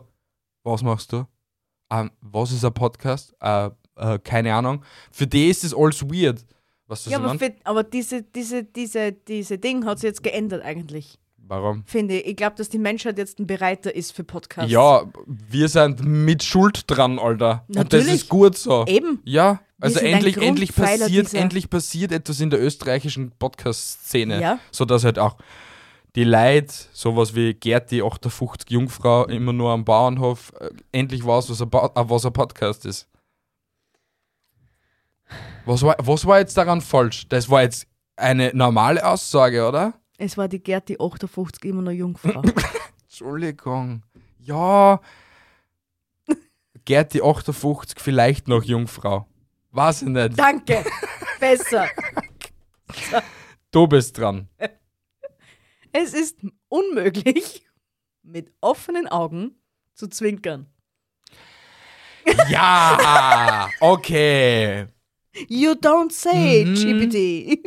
[0.63, 1.25] was machst du?
[1.91, 3.35] Ähm, was ist ein Podcast?
[3.39, 4.83] Äh, äh, keine Ahnung.
[5.11, 6.45] Für die ist das alles weird.
[6.87, 11.19] Was Ja, aber, für, aber diese, diese, diese, diese Ding hat sich jetzt geändert eigentlich.
[11.47, 11.84] Warum?
[11.86, 12.25] Finde ich.
[12.27, 14.71] Ich glaube, dass die Menschheit jetzt ein bereiter ist für Podcasts.
[14.71, 17.63] Ja, wir sind mit Schuld dran, Alter.
[17.67, 18.13] Und das Natürlich.
[18.15, 18.84] ist gut so.
[18.88, 19.19] Eben.
[19.25, 24.41] Ja, also endlich, endlich passiert, endlich passiert etwas in der österreichischen Podcast-Szene.
[24.41, 24.60] Ja.
[24.71, 25.38] So dass halt auch
[26.15, 31.62] die Leute, sowas wie Gerti 58 Jungfrau, immer nur am Bauernhof, äh, endlich weiß, was
[31.62, 33.08] ein, Ba- äh, was ein Podcast ist.
[35.65, 37.27] Was war, was war jetzt daran falsch?
[37.29, 39.93] Das war jetzt eine normale Aussage, oder?
[40.17, 42.41] Es war die Gerti 58 immer noch Jungfrau.
[43.04, 44.04] Entschuldigung.
[44.39, 45.01] Ja.
[46.86, 49.28] Gerti 58 vielleicht noch Jungfrau.
[49.71, 50.38] Weiß ich nicht.
[50.39, 50.86] Danke.
[51.39, 51.88] Besser.
[53.71, 54.47] Du bist dran.
[55.91, 56.38] Es ist
[56.69, 57.65] unmöglich,
[58.23, 59.56] mit offenen Augen
[59.93, 60.67] zu zwinkern.
[62.49, 64.88] Ja, okay.
[65.49, 66.75] You don't say, Mhm.
[66.75, 67.60] GPT.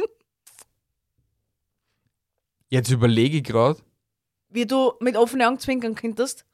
[2.71, 3.81] Jetzt überlege ich gerade.
[4.49, 6.45] Wie du mit offenen Augen zwinkern könntest.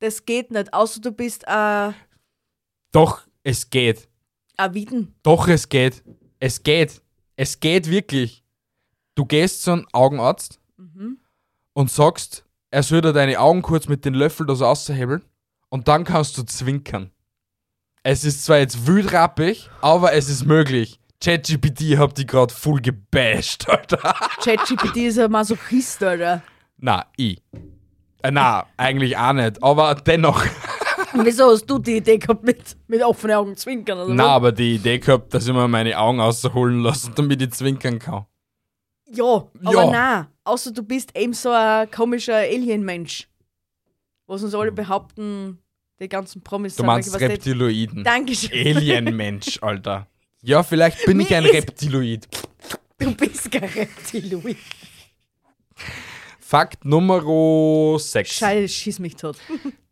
[0.00, 1.92] Das geht nicht, außer du bist äh,
[2.92, 4.08] Doch, es geht.
[4.56, 5.14] ein Wieden.
[5.22, 6.02] Doch, es geht.
[6.38, 7.00] Es geht.
[7.36, 8.44] Es geht wirklich.
[9.14, 10.60] Du gehst zu einem Augenarzt
[11.72, 15.24] und sagst, er soll dir deine Augen kurz mit den Löffel das aushebeln
[15.70, 17.10] und dann kannst du zwinkern.
[18.02, 21.00] Es ist zwar jetzt wildrappig, aber es ist möglich.
[21.22, 23.98] ChatGPT habt die gerade full gebasht, Alter.
[24.42, 26.42] ChatGPT ist ein Masochist, Alter.
[26.78, 27.42] Na, ich.
[28.22, 30.44] Äh, na, eigentlich auch nicht, aber dennoch.
[31.14, 33.98] Wieso hast du die Idee gehabt mit, mit offenen Augen zwinkern?
[33.98, 37.52] Oder Na, aber die Idee gehabt, dass ich mir meine Augen ausholen lasse, damit ich
[37.52, 38.26] zwinkern kann.
[39.08, 39.24] Ja,
[39.64, 39.90] aber Ja.
[39.90, 40.26] nein.
[40.44, 43.28] Außer du bist eben so ein komischer Alien-Mensch.
[44.26, 45.58] Was uns alle behaupten,
[46.00, 48.04] die ganzen Promis Du meinst Reptiloiden.
[48.04, 48.76] Dankeschön.
[48.76, 50.08] Alien-Mensch, Alter.
[50.46, 52.28] Ja, vielleicht bin ich Mir ein ist- Reptiloid.
[52.98, 54.56] Du bist kein Reptiloid.
[56.38, 58.30] Fakt Nummer 6.
[58.32, 59.36] Scheiße, schieß mich tot.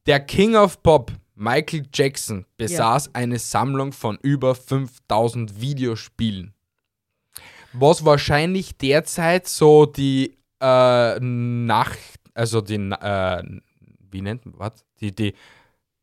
[0.07, 6.55] Der King of Pop, Michael Jackson, besaß eine Sammlung von über 5000 Videospielen.
[7.73, 11.99] was wahrscheinlich derzeit so die äh, Nacht,
[12.33, 13.43] also die, äh,
[14.12, 14.85] wie nennt man, was?
[15.01, 15.35] Die, die,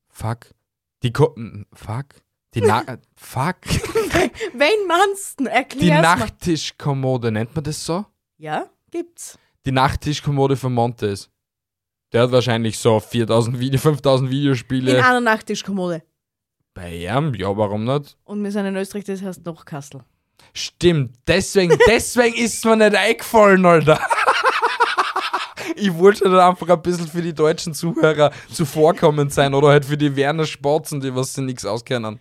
[0.09, 0.47] fuck,
[1.03, 2.07] die, Ko m, fuck,
[2.53, 2.83] die, Na
[3.15, 3.55] fuck,
[5.39, 5.45] du?
[5.45, 6.01] die Erklär's mal.
[6.01, 8.05] Nachttischkommode, nennt man das so?
[8.37, 9.37] Ja, gibt's.
[9.65, 11.29] Die Nachttischkommode von Montes.
[12.11, 15.05] Der hat wahrscheinlich so 4000 Video, 5000 In Videospiele.
[15.05, 16.03] einer Nachttischkommode.
[16.73, 17.33] Bei ihm?
[17.35, 18.17] Ja, warum nicht?
[18.23, 20.03] Und wir sind in Österreich, das heißt noch Kastel.
[20.53, 23.99] Stimmt, deswegen, deswegen ist mir nicht eingefallen, Alter.
[25.75, 29.97] Ich wollte dann einfach ein bisschen für die deutschen Zuhörer zuvorkommend sein oder halt für
[29.97, 32.19] die Werner Sportzen, die was sie nichts auskennen.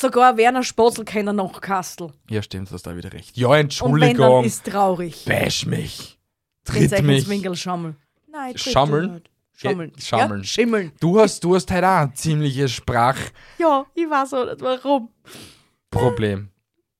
[0.00, 2.12] Sogar Werner Spotzel kennt er noch Kastel.
[2.28, 3.36] Ja, stimmt, du hast da wieder recht.
[3.36, 4.44] Ja, Und wenn, dann Entschuldigung.
[4.44, 5.24] ist traurig.
[5.24, 6.18] Bash mich.
[6.64, 7.28] Tritt mich.
[7.28, 7.96] Winkel schaumeln.
[8.30, 9.14] Nein, tritt Schaumeln?
[9.14, 9.30] nicht.
[9.54, 9.92] Schaumeln.
[9.96, 10.40] Ja, schaumeln.
[10.40, 10.92] Ja, schimmeln.
[11.00, 13.32] Du hast, du hast halt auch ein ziemliches Sprachproblem.
[13.58, 15.08] Ja, ich weiß auch nicht warum.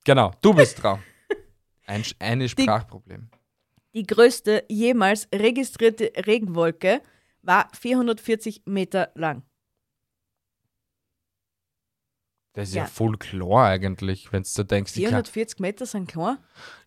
[0.05, 1.01] Genau, du bist dran.
[1.87, 3.29] Ein, eine Sprachproblem.
[3.95, 7.01] Die größte jemals registrierte Regenwolke
[7.43, 9.43] war 440 Meter lang.
[12.57, 12.89] Das ist ja, Ja.
[12.89, 16.39] voll klar eigentlich, wenn du denkst, die kann, 440 Meter sind klar.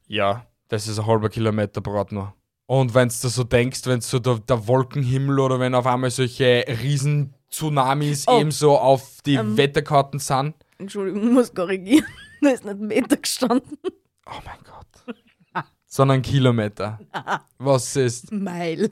[0.07, 2.33] Ja, das ist ein halber Kilometer Brat nur.
[2.65, 6.65] Und wenn du so denkst, wenn so der, der Wolkenhimmel oder wenn auf einmal solche
[6.81, 8.39] riesen Tsunamis Oh.
[8.39, 9.57] eben so auf die Ähm.
[9.57, 10.55] Wetterkarten sind.
[10.79, 12.05] Entschuldigung, ich muss korrigieren.
[12.41, 13.77] Da ist nicht Meter gestanden.
[14.25, 15.65] Oh mein Gott.
[15.85, 16.99] Sondern Kilometer.
[17.57, 18.31] Was ist?
[18.31, 18.91] Meil.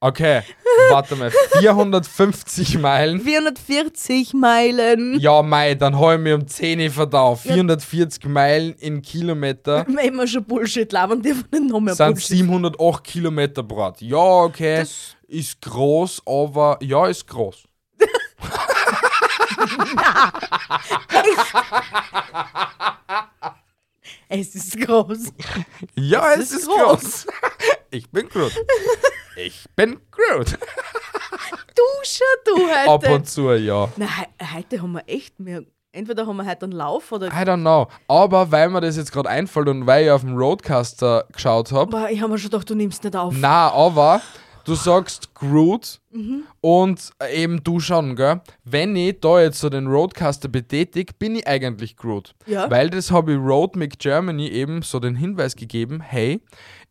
[0.00, 0.42] Okay,
[0.90, 1.30] warte mal.
[1.58, 3.20] 450 Meilen.
[3.20, 5.18] 440 Meilen.
[5.18, 7.36] Ja, Mai, dann ich mir um 10 Uhr verdau.
[7.36, 12.12] 440 Meilen in Kilometer Wenn wir schon Bullshit labern, dürfen wir nicht noch mehr sind
[12.14, 12.36] Bullshit.
[12.36, 14.02] 708 Kilometer Brat.
[14.02, 14.80] Ja, okay.
[14.80, 17.64] Das- ist groß, aber ja, ist groß.
[24.28, 25.32] Es ist groß.
[25.96, 26.78] Ja, Es es, ist ist groß.
[27.00, 27.26] groß.
[27.90, 28.52] ich bin Groot.
[29.36, 30.58] Ich bin Groot.
[31.76, 32.90] Du schon, du heute.
[32.90, 33.88] Ab und zu, ja.
[33.98, 35.62] He heute haben wir echt mehr.
[35.90, 37.26] Entweder haben wir heute einen Lauf oder.
[37.28, 37.88] I don't know.
[38.06, 42.08] Aber weil mir das jetzt gerade einfällt und weil ich auf dem Roadcaster geschaut habe,
[42.12, 43.34] ich habe mir schon gedacht, du nimmst nicht auf.
[43.36, 44.22] na, aber
[44.64, 46.44] du sagst Groot Mhm.
[46.60, 48.40] und eben du schon, gell?
[48.64, 52.34] Wenn ich da jetzt so den Roadcaster betätige, bin ich eigentlich Groot.
[52.46, 52.70] Ja.
[52.70, 56.40] Weil das habe ich Road Make Germany eben so den Hinweis gegeben, hey,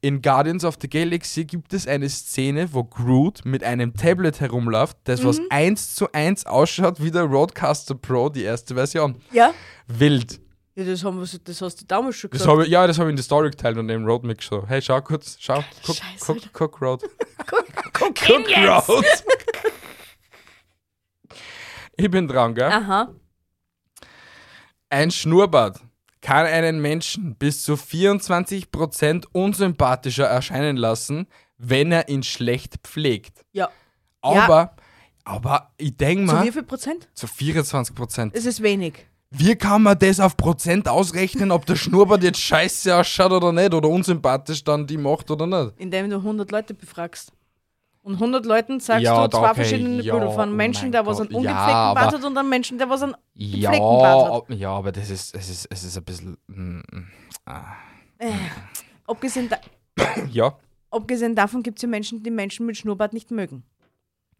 [0.02, 4.98] in Guardians of the Galaxy gibt es eine Szene, wo Groot mit einem Tablet herumläuft,
[5.06, 5.46] das was Mhm.
[5.50, 9.16] eins zu eins ausschaut wie der Roadcaster Pro, die erste Version.
[9.32, 9.54] Ja?
[9.88, 10.42] Wild.
[10.76, 12.52] Ja, das, haben wir, das hast du damals schon Das gesagt.
[12.52, 14.66] habe ich, ja, das habe ich in der Story geteilt und dem Road Mix so.
[14.68, 17.04] Hey, schau kurz, schau, guck, Scheiße, guck, guck, Road.
[17.94, 19.06] Guck Guck, Road.
[21.98, 22.72] ich bin dran, gell?
[22.72, 23.14] Aha.
[24.90, 25.80] Ein Schnurrbart
[26.22, 33.44] kann einen Menschen bis zu 24% unsympathischer erscheinen lassen, wenn er ihn schlecht pflegt.
[33.52, 33.70] Ja.
[34.22, 34.76] Aber,
[35.24, 37.10] aber ich denke Zu mal, wie viel Prozent?
[37.14, 38.32] zu 24%.
[38.32, 39.06] Das ist wenig.
[39.36, 43.74] Wie kann man das auf Prozent ausrechnen, ob der Schnurrbart jetzt scheiße ausschaut oder nicht
[43.74, 45.74] oder unsympathisch dann die macht oder nicht?
[45.78, 47.32] Indem du 100 Leute befragst.
[48.04, 50.84] Und 100 Leuten sagst Ja, du zwei okay, verschiedene ja, Bilder von einem oh Menschen,
[50.84, 53.72] mein der was ja, ungepflegten aber- Bart hat und einem Menschen, der was einen Ja,
[53.72, 54.56] gepflegten Bart hat.
[54.58, 56.38] ja, aber das ist, es ist, es ist ein bisschen.
[56.48, 57.08] mm, mm,
[57.46, 57.64] ah.
[59.08, 59.58] Abgesehen, da,
[60.32, 60.54] Ja,
[60.92, 63.64] abgesehen davon gibt es ja Menschen, die Menschen mit Schnurrbart nicht mögen.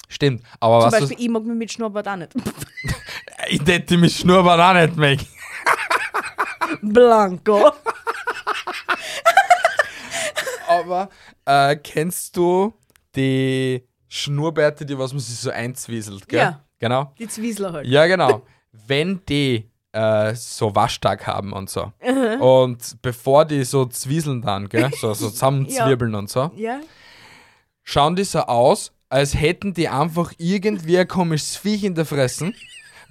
[0.10, 0.44] stimmt.
[0.60, 2.34] Aber Zum was Beispiel, ich mag mich mit Schnurrbart auch nicht.
[3.48, 5.18] Ich hätte mit Schnurrbart auch nicht mehr.
[6.82, 7.72] Blanco.
[10.68, 11.10] Aber
[11.46, 12.74] äh, kennst du
[13.16, 16.40] die Schnurrbärte, die was man sich so einzwieselt, gell?
[16.40, 16.60] Ja.
[16.80, 17.14] Genau.
[17.18, 17.88] Die Zwiesler halt.
[17.88, 18.42] Ja, genau.
[18.72, 21.94] Wenn die äh, so Waschtag haben und so.
[22.40, 24.90] Und bevor die so zwieseln dann, gell?
[25.00, 26.80] So, so zusammenzwirbeln und so, Ja?
[27.84, 32.56] schauen die so aus, als hätten die einfach irgendwie ein komisches Viech in der Fressen,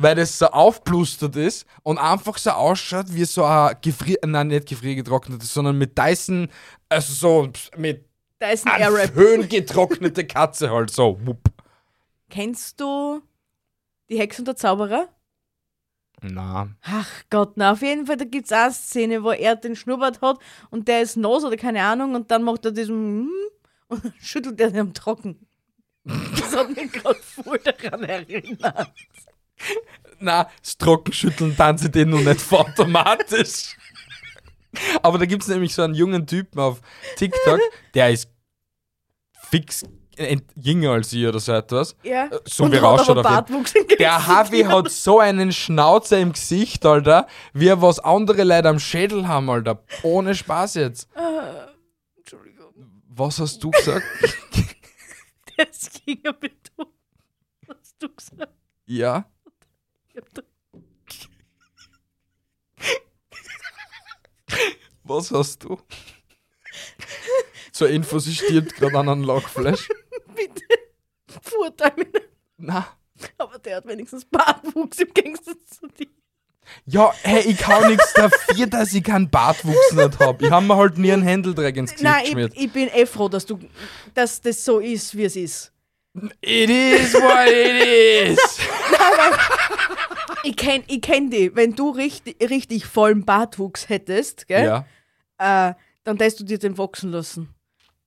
[0.03, 4.19] weil das so aufblustert ist und einfach so ausschaut wie so ein Gefrier...
[4.25, 6.49] Nein, nicht gefriergetrocknetes, sondern mit Dyson,
[6.89, 8.05] also so mit
[8.41, 9.49] ein Airwrap.
[9.49, 11.19] Getrocknete Katze halt so.
[11.25, 11.49] Wupp.
[12.29, 13.23] Kennst du
[14.11, 15.09] die Hex und der Zauberer?
[16.25, 19.75] Na, Ach Gott, na, auf jeden Fall, da gibt es eine Szene, wo er den
[19.75, 20.39] Schnurrbart hat
[20.71, 23.29] und der ist nass oder keine Ahnung und dann macht er diesen
[23.89, 25.47] und dann schüttelt er den am Trocken.
[26.37, 28.93] Das hat mich gerade voll daran erinnert.
[30.21, 33.77] Na, das Trockenschütteln dann sie den noch nicht automatisch.
[35.03, 36.81] Aber da gibt es nämlich so einen jungen Typen auf
[37.17, 37.61] TikTok,
[37.95, 38.29] der ist
[39.51, 39.85] fix
[40.57, 41.97] jünger als ich oder so etwas.
[42.03, 42.29] Ja.
[42.45, 44.27] So Und wie hat ausschaut aber auf im Der.
[44.27, 49.27] Harvey hat so einen Schnauzer im Gesicht, Alter, wie er was andere Leute am Schädel
[49.27, 49.83] haben, Alter.
[50.03, 51.09] Ohne Spaß jetzt.
[52.17, 52.73] Entschuldigung,
[53.09, 54.05] Was hast du gesagt?
[55.57, 56.85] der ist jünger wie du.
[57.69, 58.53] Hast du gesagt?
[58.87, 59.25] ja.
[65.05, 65.79] Was hast du?
[67.73, 69.89] Zur Info, sie stirbt gerade an einem Lachflash.
[70.35, 70.63] Bitte.
[71.41, 72.29] Verurteil mich nicht.
[72.59, 72.87] Na.
[73.39, 76.09] Aber der hat wenigstens Bartwuchs im Gegensatz zu dir.
[76.87, 80.41] Ja, hey, ich kann nichts dafür, dass ich keinen Bartwuchs nicht hab.
[80.41, 82.53] Ich hab mir halt nie einen Händeldreck ins Gesicht Nein, geschmiert.
[82.55, 83.59] ich, ich bin eh froh, dass, du,
[84.15, 85.73] dass das so ist, wie es ist.
[86.41, 88.39] It is what it is.
[90.45, 91.55] Ich kenn, ich kenn die.
[91.55, 94.85] Wenn du richtig, richtig vollen Bartwuchs hättest, gell,
[95.39, 97.55] ja, äh, dann lässt du dir den wachsen lassen.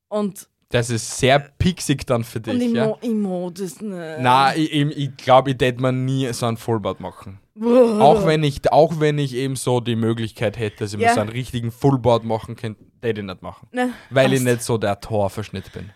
[0.09, 2.87] Und, das ist sehr pixig dann für und dich, ich, ja?
[2.87, 4.19] mo, ich mo das nicht.
[4.19, 7.39] Nein, ich, ich, ich glaube, ich tät mir nie so einen Vollbart machen.
[7.61, 11.13] Auch wenn ich, auch wenn ich eben so die Möglichkeit hätte, dass ich mir Ja.
[11.13, 13.69] so einen richtigen Fullbart machen könnte, tät ich nicht machen.
[13.71, 15.91] Nein, Weil ich nicht so der Torverschnitt bin.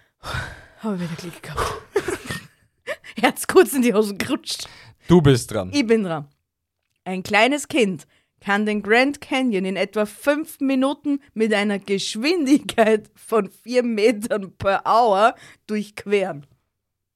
[0.78, 1.74] Habe ich wieder Glück gehabt.
[3.20, 4.70] Herz kurz in die Hosen gerutscht.
[5.10, 5.72] Du bist dran.
[5.74, 6.28] Ich bin dran.
[7.04, 8.06] Ein kleines Kind
[8.40, 14.84] kann den Grand Canyon in etwa fünf Minuten mit einer Geschwindigkeit von vier Metern per
[14.86, 15.34] Hour
[15.66, 16.46] durchqueren.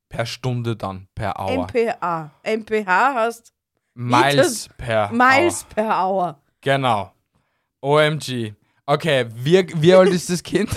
[0.10, 1.68] Per Stunde dann, per Hour.
[1.68, 2.32] MPA.
[2.44, 3.54] MPH heißt
[3.94, 5.76] Miles per Miles Hour.
[5.76, 6.42] per Hour.
[6.62, 7.14] Genau.
[7.80, 8.54] OMG.
[8.88, 10.72] Okay, wie, wie alt ist das Kind?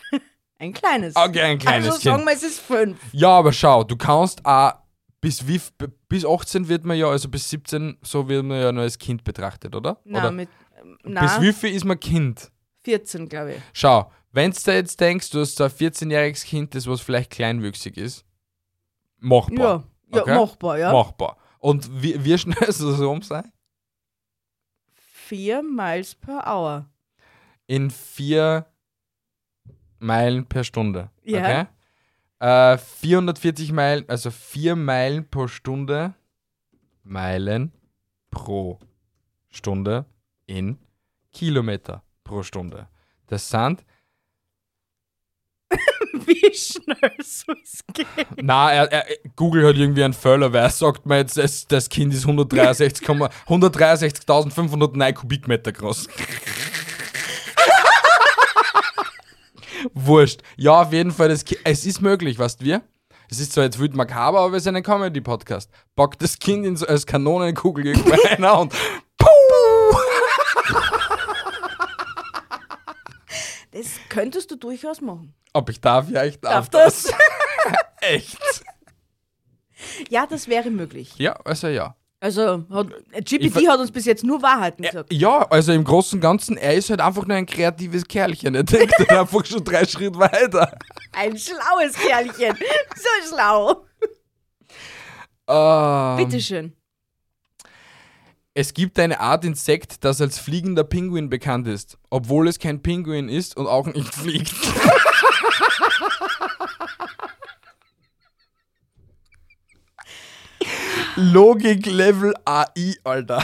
[0.58, 1.14] Ein kleines.
[1.14, 2.14] Okay, ein kleines also Kind.
[2.14, 2.98] sagen wir, es ist fünf.
[3.12, 4.72] Ja, aber schau, du kannst auch
[5.24, 5.58] bis wie
[6.06, 9.24] bis 18 wird man ja, also bis 17, so wird man ja nur als Kind
[9.24, 9.98] betrachtet, oder?
[10.04, 12.52] Na, oder mit, ähm, bis na wie viel ist man Kind?
[12.82, 13.62] 14, glaube ich.
[13.72, 18.26] Schau, wenn du jetzt denkst, du hast ein 14-jähriges Kind, das was vielleicht kleinwüchsig ist,
[19.18, 19.84] machbar.
[20.12, 20.34] Ja, ja Okay.
[20.38, 20.92] machbar, ja.
[20.92, 21.38] Machbar.
[21.58, 23.50] Und wie, wie schnell soll das rum sein?
[24.92, 26.90] Vier Miles per Hour.
[27.66, 28.66] In vier
[29.98, 31.10] Meilen per Stunde.
[31.22, 31.38] Ja.
[31.38, 31.66] Okay?
[32.44, 36.12] Äh, 440 Meilen, also 4 Meilen pro Stunde.
[37.02, 37.72] Meilen
[38.30, 38.78] pro
[39.48, 40.04] Stunde
[40.44, 40.76] in
[41.32, 42.88] Kilometer pro Stunde.
[43.28, 43.82] Das sind,
[46.26, 48.06] Wie schnell soll es gehen?
[48.42, 51.88] na, er, er, Google hat irgendwie einen Fehler, weil er sagt mir jetzt, das, das
[51.88, 56.08] Kind ist 163, 163.509 Kubikmeter groß.
[59.94, 60.42] Wurscht.
[60.56, 62.82] Ja, auf jeden Fall, das Ki es ist möglich, weißt du wir?
[63.30, 65.70] Es ist zwar jetzt wild makaber, aber wir sind ein Comedy-Podcast.
[65.96, 68.72] Packt das Kind in so, als Kanonenkugel irgendwo einer und
[69.18, 69.28] Puh!
[73.72, 75.34] Das könntest du durchaus machen.
[75.52, 76.08] Ob ich darf?
[76.10, 77.02] Ja, ich darf, Darf das.
[77.04, 77.14] das?
[78.00, 78.38] Echt?
[80.08, 81.14] Ja, das wäre möglich.
[81.18, 81.96] Ja, also ja.
[82.24, 85.12] Also, hat, äh, Ich GPT hat uns bis jetzt nur Wahrheiten gesagt.
[85.12, 88.54] Ja, also im Großen und Ganzen, er ist halt einfach nur ein kreatives Kerlchen.
[88.54, 90.74] Er denkt halt einfach schon drei Schritte weiter.
[91.12, 92.56] Ein schlaues Kerlchen.
[92.96, 93.84] So schlau.
[95.46, 96.72] Ähm, Bitteschön.
[98.54, 103.28] Es gibt eine Art Insekt, das als fliegender Pinguin bekannt ist, obwohl es kein Pinguin
[103.28, 104.54] ist und auch nicht fliegt.
[111.16, 113.42] Logik Level AI, Alter.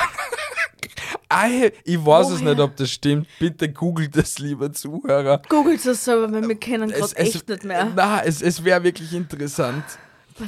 [1.28, 2.54] Ei, ich weiß es Woher?
[2.54, 3.28] nicht, ob das stimmt.
[3.38, 5.40] Bitte googelt es, lieber Zuhörer.
[5.48, 7.92] Googelt es selber, weil wir kennen Es, gerade es, echt nicht mehr.
[7.94, 9.84] Na, es, es wäre wirklich interessant.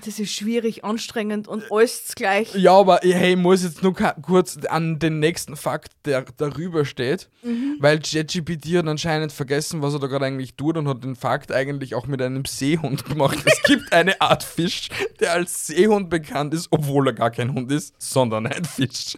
[0.04, 2.54] Das ist schwierig, anstrengend und alles gleich.
[2.54, 7.28] Ja, aber hey, ich muss jetzt nur kurz an den nächsten Fakt, der darüber steht,
[7.42, 7.76] Mhm.
[7.80, 11.52] weil ChatGPT hat anscheinend vergessen, was er da gerade eigentlich tut und hat den Fakt
[11.52, 13.38] eigentlich auch mit einem Seehund gemacht.
[13.44, 14.88] Es gibt eine Art Fisch,
[15.20, 19.16] der als Seehund bekannt ist, obwohl er gar kein Hund ist, sondern ein Fisch.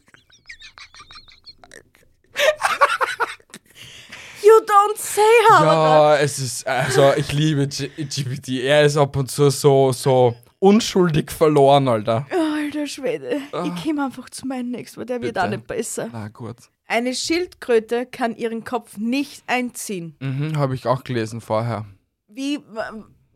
[4.43, 5.63] You don't say how.
[5.63, 8.61] Ja, es ist, also ich liebe GPT.
[8.63, 10.35] Er ist ab und zu so, so
[10.65, 12.27] unschuldig verloren, Alter.
[12.31, 13.41] Alter Schwede.
[13.65, 15.43] Ich komme einfach zu meinem nächsten, weil der wird Ah.
[15.43, 15.55] Bitte.
[15.55, 16.09] auch nicht besser.
[16.13, 16.57] Na gut.
[16.87, 20.17] Eine Schildkröte kann ihren Kopf nicht einziehen.
[20.21, 21.87] Mhm, habe ich auch gelesen vorher.
[22.29, 22.59] Wie,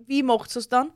[0.06, 0.90] wie macht es dann?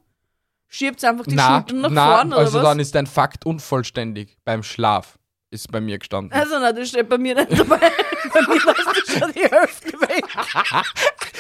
[0.68, 2.64] Schiebt einfach die na, Schultern nach na, vorne oder also was?
[2.64, 5.18] dann ist dein Fakt unvollständig beim Schlaf.
[5.50, 6.32] Ist bei mir gestanden.
[6.32, 7.78] also na, das steht bei mir nicht dabei.
[8.32, 10.24] bei mir hast du schon die Hälfte weg.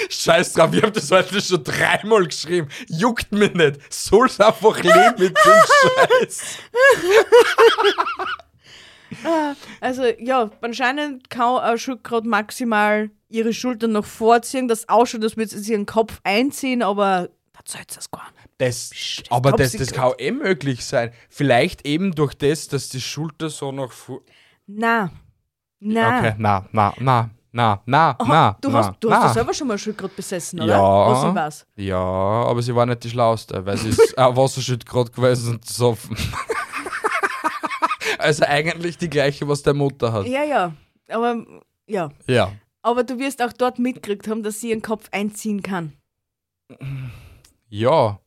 [0.08, 2.68] Scheiß drauf, ich hab das heute schon dreimal geschrieben.
[2.88, 3.92] Juckt mich nicht.
[3.92, 5.62] Soll's einfach leben mit dem
[6.20, 6.58] Scheiß.
[9.80, 15.56] Also ja, anscheinend kann eine Schildkröte maximal ihre Schultern nach vorziehen, das ausschaut, als würde
[15.58, 18.48] sie ihren Kopf einziehen, aber da zählt es gar nicht.
[18.58, 21.12] Das, Psst, aber das, das kann eh möglich sein.
[21.28, 24.22] Vielleicht eben durch das, dass die Schulter so vor.
[24.66, 25.10] Na.
[25.84, 26.18] Na.
[26.18, 28.56] Okay, na, na, na, na, na, Aha, na.
[28.60, 29.16] du na, hast, du na.
[29.16, 30.76] hast doch selber schon mal Schildkröte besessen, oder?
[30.76, 31.34] Ja.
[31.34, 31.66] Was.
[31.74, 36.16] Ja, aber sie war nicht die schlauste, weil sie ist ein Wasserschildkröte gewesen und besoffen.
[38.18, 40.26] also eigentlich die gleiche, was der Mutter hat.
[40.26, 40.72] Ja, ja.
[41.08, 41.44] Aber,
[41.88, 42.10] ja.
[42.28, 42.52] Ja.
[42.82, 45.94] Aber du wirst auch dort mitgekriegt haben, dass sie ihren Kopf einziehen kann.
[47.68, 48.20] Ja.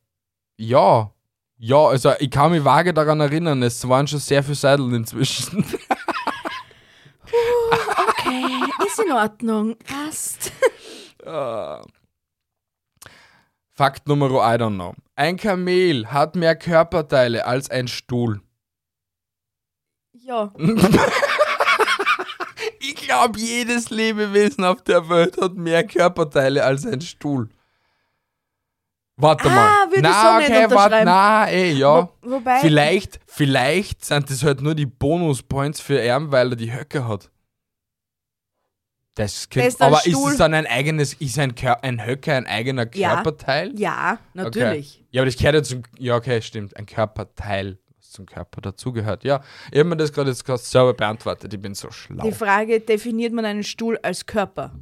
[0.57, 1.11] Ja.
[1.57, 5.63] Ja, also ich kann mich vage daran erinnern, es waren schon sehr viele Seideln inzwischen.
[8.07, 9.75] Okay, ist in Ordnung.
[9.79, 10.51] Passt.
[13.71, 14.93] Fakt Nummer I don't know.
[15.15, 18.41] Ein Kamel hat mehr Körperteile als ein Stuhl.
[20.13, 20.53] Ja.
[22.87, 27.49] Ich glaube, jedes Lebewesen auf der Welt hat mehr Körperteile als ein Stuhl.
[29.17, 29.85] Warte Ah, mal.
[29.91, 32.09] würde ich na, so nicht okay, warte, na, ey, ja.
[32.21, 32.59] Wo, wobei.
[32.59, 37.29] Vielleicht, vielleicht sind das halt nur die Bonuspoints für ihn, weil er die Höcke hat.
[39.17, 40.11] Das könnte, Bester aber Stuhl.
[40.11, 43.13] ist es dann ein eigenes, ist ein, Kör, ein Höcke ein eigener Ja.
[43.15, 43.71] Körperteil?
[43.79, 44.95] Ja, natürlich.
[44.99, 45.07] Okay.
[45.11, 49.23] Ja, aber das gehört ja zum, ja okay, stimmt, ein Körperteil, was zum Körper dazugehört.
[49.23, 52.25] Ja, ich habe mir das gerade jetzt gerade selber beantwortet, ich bin so schlau.
[52.25, 54.73] Die Frage, definiert man einen Stuhl als Körper?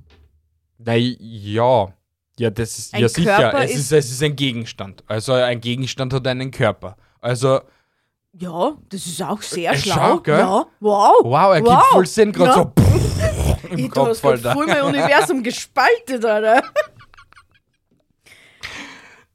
[0.79, 1.93] Na, ja.
[2.39, 3.35] Ja, das ist Ein ja sicher.
[3.37, 5.03] Körper Es ist- ist, es ist ein Gegenstand.
[5.07, 6.97] Also ein Gegenstand hat einen Körper.
[7.21, 7.61] Also,
[8.35, 9.93] Ja, das ist auch sehr Äh, schlau.
[9.95, 10.39] schau, gell?
[10.39, 11.13] Ja, wow.
[11.23, 11.77] wow, er wow.
[11.77, 12.55] gibt voll Sinn, gerade Ja.
[12.55, 14.53] so pff, im Ich, du Kopf, hast grad Alter.
[14.53, 16.63] voll mein Universum gespaltet, Alter.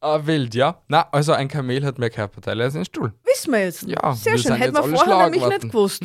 [0.01, 0.81] Ah, wild, ja.
[0.89, 3.13] Na, also ein Kamel hat mehr Körperteile als ein Stuhl.
[3.25, 3.83] Wissen wir jetzt.
[3.83, 4.55] Ja, Sehr wir schön.
[4.55, 5.55] Hätten wir vorher nämlich geworden.
[5.63, 6.03] nicht gewusst.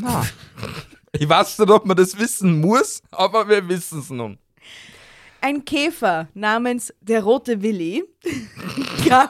[1.12, 4.40] Ich weiß nicht, ob man das wissen muss, aber wir wissen es nun.
[5.44, 8.06] Ein Käfer namens der rote Willi
[9.10, 9.28] kann,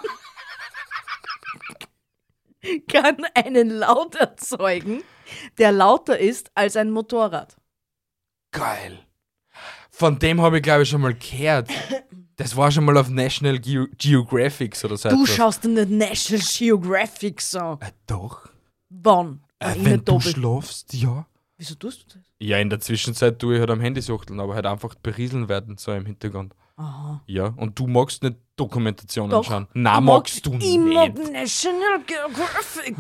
[2.87, 5.01] kann einen Laut erzeugen,
[5.57, 7.57] der lauter ist als ein Motorrad.
[8.51, 8.99] Geil.
[9.89, 11.69] Von dem habe ich, glaube ich, schon mal gehört.
[12.35, 15.09] Das war schon mal auf National Geo Geographic oder so.
[15.09, 15.35] Du etwas.
[15.35, 17.79] schaust dir nicht National Geographic an.
[17.81, 18.47] Äh, doch.
[18.89, 19.41] Wann?
[19.57, 20.21] Äh, Wenn du bin.
[20.21, 21.25] schlafst, ja.
[21.63, 22.27] Wieso tust du das?
[22.39, 25.77] Ja, in der Zwischenzeit tue ich halt am Handy suchteln, aber halt einfach berieseln werden,
[25.77, 26.53] so im Hintergrund.
[26.75, 27.21] Aha.
[27.25, 29.45] Ja, und du magst nicht Dokumentationen Doch.
[29.45, 29.67] schauen.
[29.73, 31.31] Na, magst mag- du Ich mag nicht.
[31.31, 32.97] National Geographic.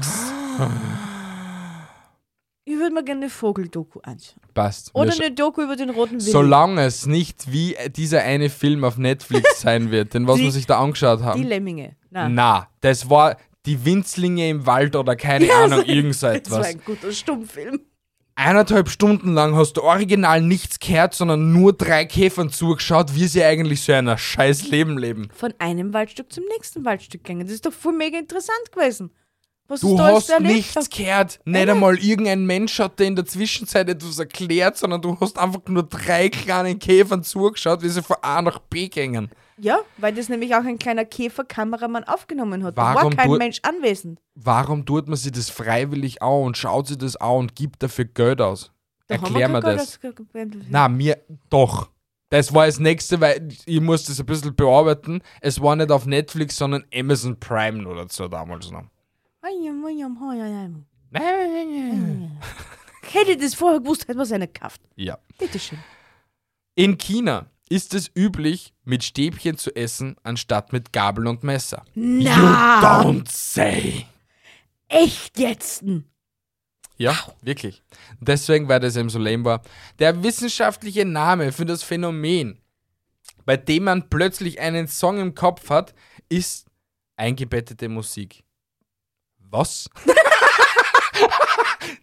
[2.63, 4.39] ich würde mir gerne eine Vogeldoku anschauen.
[4.53, 4.91] Passt.
[4.93, 6.31] Oder eine Doku über den roten Willi.
[6.31, 10.51] Solange es nicht wie dieser eine Film auf Netflix sein wird, den was Die- wir
[10.51, 11.43] sich da angeschaut Die haben.
[11.43, 11.97] Lemminge.
[12.11, 16.49] Na, Na, das war die Winzlinge im Wald oder keine Ja, Ahnung, irgend so das
[16.51, 16.65] war etwas.
[16.67, 17.81] ein guter Stummfilm.
[18.35, 23.43] Eineinhalb Stunden lang hast du original nichts gehört, sondern nur drei Käfern zugeschaut, wie sie
[23.43, 25.29] eigentlich so ein scheiß Leben leben.
[25.33, 27.45] Von einem Waldstück zum nächsten Waldstück gegangen.
[27.45, 29.11] Das ist doch voll mega interessant gewesen.
[29.67, 31.39] Was Du hast nichts gehört.
[31.45, 35.61] Nicht einmal irgendein Mensch hat dir in der Zwischenzeit etwas erklärt, sondern du hast einfach
[35.67, 39.29] nur drei kleinen Käfern zugeschaut, wie sie von A nach B gingen.
[39.57, 42.77] Ja, weil das nämlich auch ein kleiner Käferkameramann aufgenommen hat.
[42.77, 44.19] Da war Warum kein Mensch anwesend.
[44.35, 48.05] Warum tut man sich das freiwillig an und schaut sich das an und gibt dafür
[48.05, 48.71] Geld aus?
[49.07, 49.99] Da Erklär mir das.
[50.69, 51.17] Na, mir
[51.49, 51.89] doch.
[52.29, 55.21] Das war das nächste, weil ich muss das ein bisschen bearbeiten.
[55.39, 58.85] Es war nicht auf Netflix, sondern Amazon Prime oder so damals noch.
[63.11, 64.81] Hätte ich das vorher gewusst, hätte man es eine gekauft.
[64.95, 65.19] Ja.
[65.37, 65.77] Bitteschön.
[66.73, 71.83] In China ist es üblich, mit Stäbchen zu essen, anstatt mit Gabel und Messer.
[71.95, 74.05] Na, Don't say.
[74.87, 75.83] echt jetzt?
[76.97, 77.81] Ja, wirklich.
[78.19, 79.63] Deswegen, weil das eben so lame war.
[79.97, 82.61] Der wissenschaftliche Name für das Phänomen,
[83.43, 85.95] bei dem man plötzlich einen Song im Kopf hat,
[86.29, 86.67] ist
[87.15, 88.43] eingebettete Musik.
[89.39, 89.89] Was?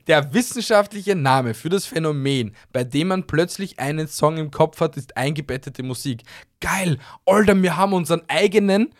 [0.06, 4.96] Der wissenschaftliche Name für das Phänomen, bei dem man plötzlich einen Song im Kopf hat,
[4.96, 6.22] ist eingebettete Musik.
[6.60, 8.92] Geil, Alter, wir haben unseren eigenen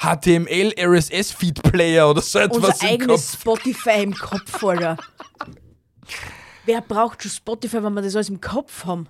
[0.00, 3.40] HTML RSS Feed Player oder so etwas Unser im eigenes Kopf.
[3.40, 4.96] Spotify im Kopf, Alter.
[6.64, 9.08] Wer braucht schon Spotify, wenn wir das alles im Kopf haben?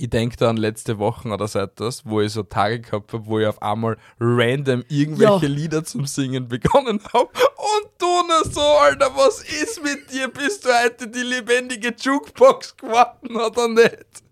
[0.00, 3.26] Ich denke da an letzte Wochen oder so etwas, wo ich so Tage gehabt habe,
[3.26, 5.52] wo ich auf einmal random irgendwelche Ja.
[5.52, 7.26] Lieder zum Singen begonnen habe.
[7.26, 10.28] Und du nur so, Alter, was ist mit dir?
[10.28, 14.22] Bist du heute die lebendige Jukebox geworden oder nicht?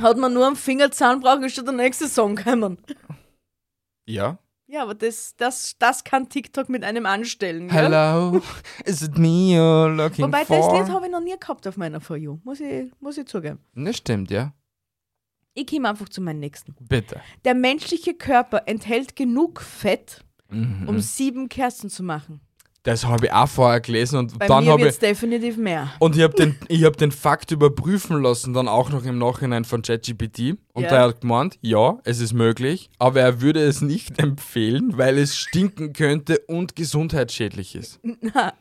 [0.00, 2.78] Hat man nur am Fingerzahn brauchen, ist schon der nächste Song kommen.
[4.06, 4.38] Ja.
[4.72, 7.68] Ja, aber das, das, das kann TikTok mit einem anstellen.
[7.68, 7.76] Gell?
[7.90, 8.40] Hello,
[8.86, 10.56] is it me you're looking Wobei, for?
[10.56, 12.38] das Lied habe ich noch nie gehabt auf meiner For You.
[12.42, 13.58] Muss ich, muss ich zugeben.
[13.74, 14.54] Das stimmt, ja.
[15.52, 16.74] Ich komme einfach zu meinem nächsten.
[16.80, 17.20] Bitte.
[17.44, 20.86] Der menschliche Körper enthält genug Fett, Mhm.
[20.88, 22.40] um sieben Kerzen zu machen.
[22.84, 24.98] Das habe ich auch vorher gelesen und Bei dann habe ich.
[24.98, 25.92] definitiv mehr.
[26.00, 29.64] Und ich habe den, ich hab den Fakt überprüfen lassen, dann auch noch im Nachhinein
[29.64, 30.56] von ChatGPT.
[30.72, 30.88] Und Ja.
[30.88, 35.36] der hat gemeint, ja, es ist möglich, aber er würde es nicht empfehlen, weil es
[35.36, 38.00] stinken könnte und gesundheitsschädlich ist.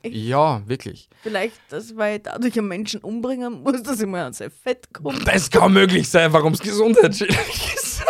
[0.04, 1.10] Ich, Ja, wirklich.
[1.24, 4.94] vielleicht, dass weil ich dadurch einen Menschen umbringen muss, dass ich mal an sein Fett
[4.94, 5.18] komme.
[5.26, 8.04] Das kann möglich sein, warum es gesundheitsschädlich ist.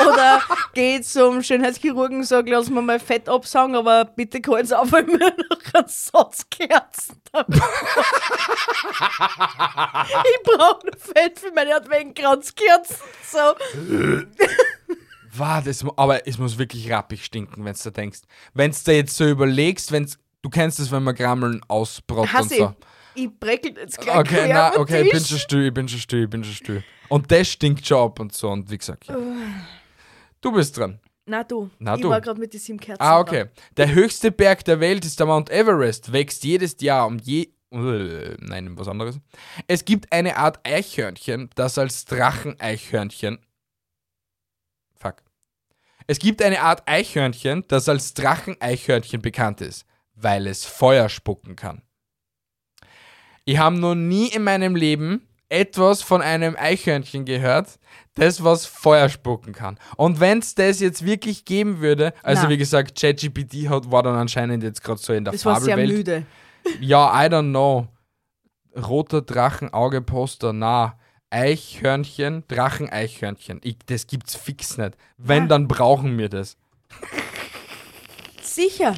[0.00, 0.42] Oder
[0.74, 5.04] geh zum Schönheitschirurgen und sag, lass mir mal Fett absagen, aber bitte kurz auf, weil
[5.04, 7.20] mir noch ein Satz Kerzen.
[10.24, 12.96] Ich brauche Fett für meine Adventkranzkerzen.
[13.30, 13.54] So.
[15.32, 18.20] War das, aber es muss wirklich rappig stinken, wenn du da denkst.
[18.52, 22.52] Wenn du da jetzt so überlegst, wenn's, du kennst das, wenn man Grammeln ausbrot und
[22.52, 22.58] ich.
[22.58, 22.74] so.
[23.16, 26.24] Ich breckel jetzt gleich Okay, am okay, ich bin schon still, ich bin schon still,
[26.24, 26.84] ich bin schon still.
[27.08, 29.16] Und das stinkt schon ab und so und wie gesagt, ja.
[30.44, 31.00] Du bist dran.
[31.24, 32.10] Na du, Na ich du.
[32.10, 33.00] war gerade mit den sieben Kerzen.
[33.00, 33.46] Ah, okay.
[33.78, 37.48] Der höchste Berg der Welt ist der Mount Everest, wächst jedes Jahr um je.
[37.72, 39.18] Äh, Nein, was anderes.
[39.68, 43.38] Es gibt eine Art Eichhörnchen, das als Dracheneichhörnchen.
[44.96, 45.22] Fuck.
[46.06, 51.80] Es gibt eine Art Eichhörnchen, das als Dracheneichhörnchen bekannt ist, weil es Feuer spucken kann.
[53.46, 57.78] Ich habe noch nie in meinem Leben etwas von einem Eichhörnchen gehört,
[58.14, 59.78] das was Feuer spucken kann.
[59.96, 62.48] Und wenn es das jetzt wirklich geben würde, also Na.
[62.48, 65.74] wie gesagt, ChatGPT hat- war dann anscheinend jetzt gerade so in der Das war sehr
[65.76, 65.98] Fabelwelt.
[65.98, 66.26] müde.
[66.80, 67.88] Ja, I don't know.
[68.76, 70.98] Roter Drachenauge-Poster, na.
[71.30, 73.60] Eichhörnchen, Dracheneichhörnchen.
[73.64, 74.96] Ich, das gibt's fix nicht.
[75.16, 75.46] Wenn, Ah.
[75.46, 76.56] dann brauchen wir das.
[78.54, 78.94] Sicher.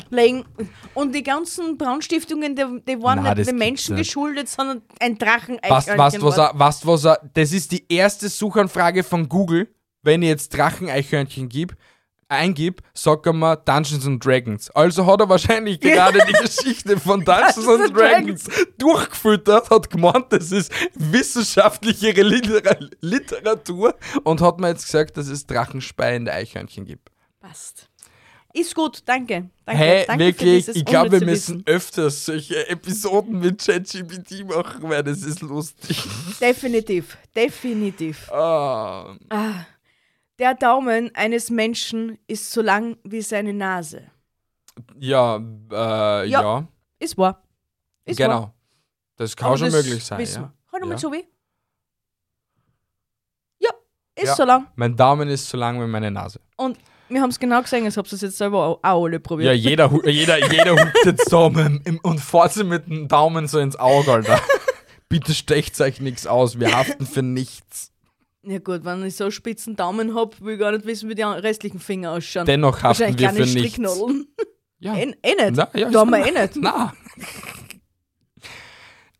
[0.94, 4.06] Und die ganzen Brandstiftungen, die, die waren Na, nicht den Menschen nicht.
[4.06, 5.58] geschuldet, sondern ein Drachen.
[5.68, 9.68] Was, was, was, er, was, was er, das ist die erste Suchanfrage von Google,
[10.02, 11.76] wenn ich jetzt Dracheneichhörnchen gib,
[12.28, 14.70] eingib, sagt er mir Dungeons and Dragons.
[14.70, 18.44] Also hat er wahrscheinlich gerade die Geschichte von Dungeons and Dragons
[18.78, 23.94] durchgefüttert, hat gemeint, das ist wissenschaftliche Litera Literatur
[24.24, 27.10] und hat mir jetzt gesagt, dass es drachenspeiende Eichhörnchen gibt.
[27.40, 27.85] Passt.
[28.58, 29.50] Ist gut, danke.
[29.66, 31.66] danke Hey, danke wirklich, ich glaube, wir müssen Wissen.
[31.66, 36.02] öfters solche Episoden mit ChatGPT machen, weil das ist lustig.
[36.40, 38.32] Definitiv, definitiv.
[38.32, 39.14] Ah.
[40.38, 44.10] Der Daumen eines Menschen ist so lang wie seine Nase.
[44.98, 47.42] Ja, äh, ja, Ja, Ist wahr.
[48.06, 48.26] Ist wahr.
[48.28, 48.54] genau.
[49.16, 50.18] Das kann Aber schon das möglich sein.
[50.18, 50.52] Wissen Ja.
[50.70, 50.72] wir.
[50.72, 51.12] Halt mal Ja.
[51.12, 51.28] wie.
[53.58, 53.70] Ja,
[54.14, 54.34] ist Ja.
[54.34, 54.66] so lang.
[54.76, 56.40] Mein Daumen ist so lang wie meine Nase.
[56.56, 56.78] Und
[57.08, 59.48] wir haben es genau gesehen, ich habe es jetzt selber auch, auch alle probiert.
[59.48, 63.46] Ja, jeder, jeder, jeder hupt jetzt so mit, dem- und fährt sie mit dem Daumen
[63.48, 64.40] so ins Auge, Alter.
[65.08, 67.92] Bitte stecht euch nichts aus, wir haften für nichts.
[68.42, 71.14] Ja gut, wenn ich so einen spitzen Daumen hab, will ich gar nicht wissen, wie
[71.14, 72.46] die restlichen Finger ausschauen.
[72.46, 73.80] Dennoch haften Wahrscheinlich wir für nichts.
[74.78, 74.94] Ja.
[74.94, 75.56] Eh, eh nicht.
[75.56, 76.56] Na, ja, da haben wir eh nicht.
[76.56, 76.92] Na.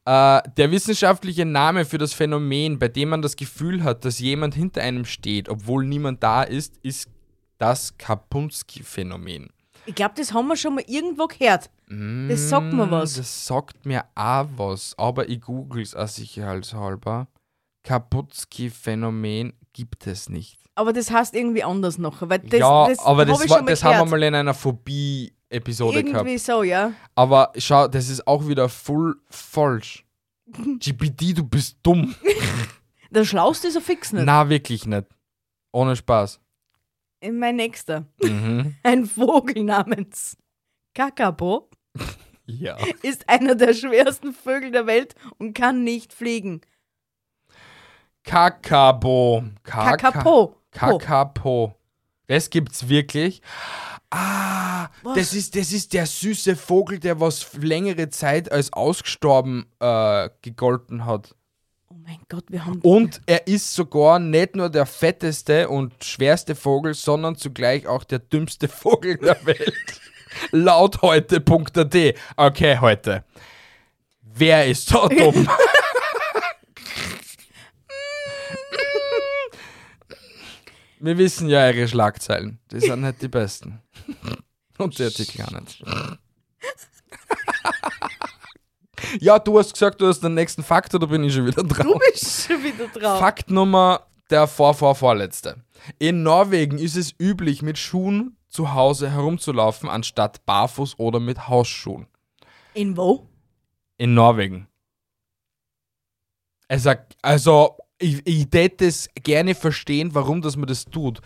[0.08, 4.54] Äh, der wissenschaftliche Name für das Phänomen, bei dem man das Gefühl hat, dass jemand
[4.54, 7.08] hinter einem steht, obwohl niemand da ist, ist
[7.58, 9.48] das Kapunski-Phänomen.
[9.86, 11.70] Ich glaube, das haben wir schon mal irgendwo gehört.
[11.88, 13.14] Das sagt mir was.
[13.14, 17.28] Mm, Das sagt mir auch was, aber ich google es auch sicherheitshalber.
[17.84, 20.58] Kaputski-Phänomen gibt es nicht.
[20.74, 22.16] Aber das heißt irgendwie anders noch.
[22.28, 24.54] Weil das, ja, das aber hab das, ich war, das haben wir mal in einer
[24.54, 26.26] Phobie-Episode gehabt.
[26.26, 26.92] Irgendwie so, ja.
[27.14, 30.04] Aber schau, das ist auch wieder voll falsch.
[30.80, 32.14] GPT, du bist dumm.
[33.10, 34.24] Der Schlauste ist er fix nicht.
[34.24, 35.06] Na, wirklich nicht.
[35.72, 36.40] Ohne Spaß.
[37.32, 38.06] Mein nächster.
[38.22, 38.74] Mhm.
[38.82, 40.36] Ein Vogel namens
[40.94, 41.68] Kakapo
[42.46, 42.76] Ja.
[43.02, 46.60] ist einer der schwersten Vögel der Welt und kann nicht fliegen.
[48.24, 49.44] Kakabo.
[49.62, 50.46] Kaka- Kakapo.
[50.48, 50.56] Po.
[50.98, 51.74] Kakapo.
[52.26, 53.40] Das gibt's wirklich.
[54.10, 55.16] Ah, Was?
[55.16, 61.04] das ist, das ist der süße Vogel, der was längere Zeit als ausgestorben äh, gegolten
[61.04, 61.35] hat.
[62.06, 62.80] Mein Gott, wir haben.
[62.82, 68.20] Und er ist sogar nicht nur der fetteste und schwerste Vogel, sondern zugleich auch der
[68.20, 70.00] dümmste Vogel der Welt.
[70.52, 72.14] Laut heute.at.
[72.36, 73.24] Okay, heute.
[74.22, 75.48] Wer ist so dumm?
[81.00, 82.60] Wir wissen ja ihre Schlagzeilen.
[82.70, 83.82] Die sind nicht die besten.
[84.78, 85.82] Und die Artikel auch nicht.
[89.20, 91.86] Ja, du hast gesagt, du hast den nächsten Fakt oder bin ich schon wieder dran?
[91.86, 93.18] Du bist schon wieder drauf.
[93.18, 95.62] Fakt Nummer der vor, vor, vorletzte.
[95.98, 102.06] In Norwegen ist es üblich, mit Schuhen zu Hause herumzulaufen, anstatt barfuß oder mit Hausschuhen.
[102.74, 103.28] In wo?
[103.98, 104.66] In Norwegen.
[106.68, 106.92] Also,
[107.22, 111.20] also ich, ich hätte es gerne verstehen, warum dass man das tut.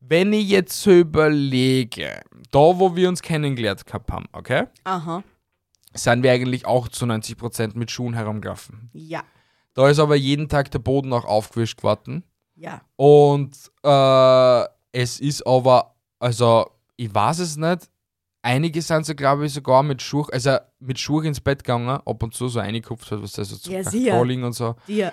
[0.00, 5.22] Wenn ich jetzt so überlege, da wo wir uns kennengelernt gehabt haben, okay, Aha.
[5.94, 8.90] Sind wir eigentlich auch zu 90% mit Schuhen herumgelaufen.
[8.92, 9.22] Ja.
[9.74, 12.24] Da ist aber jeden Tag der Boden auch aufgewischt geworden.
[12.54, 12.82] Ja.
[12.96, 17.88] Und äh, es ist aber, also ich weiß es nicht,
[18.42, 22.22] einige sind so, glaube ich, sogar mit Schuh, also mit Schuh ins Bett gegangen, ab
[22.22, 24.04] und zu so eingekupft hat, was das so Ja, zu.
[24.04, 24.74] Calling und so.
[24.86, 25.12] Dir.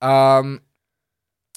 [0.00, 0.60] Ähm,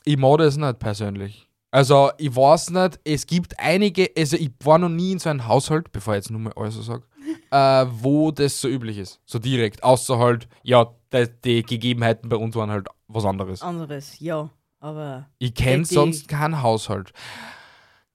[0.04, 1.48] ich mag das nicht persönlich.
[1.74, 5.48] Also, ich weiß nicht, es gibt einige, also ich war noch nie in so einem
[5.48, 7.04] Haushalt, bevor ich jetzt nur mal alles so sage,
[7.52, 9.20] äh, wo das so üblich ist.
[9.26, 9.84] So direkt.
[9.84, 13.62] Außer halt, ja, die, die Gegebenheiten bei uns waren halt was anderes.
[13.62, 14.50] Anderes, ja.
[14.80, 15.28] Aber.
[15.38, 17.12] Ich kenne sonst keinen Haushalt.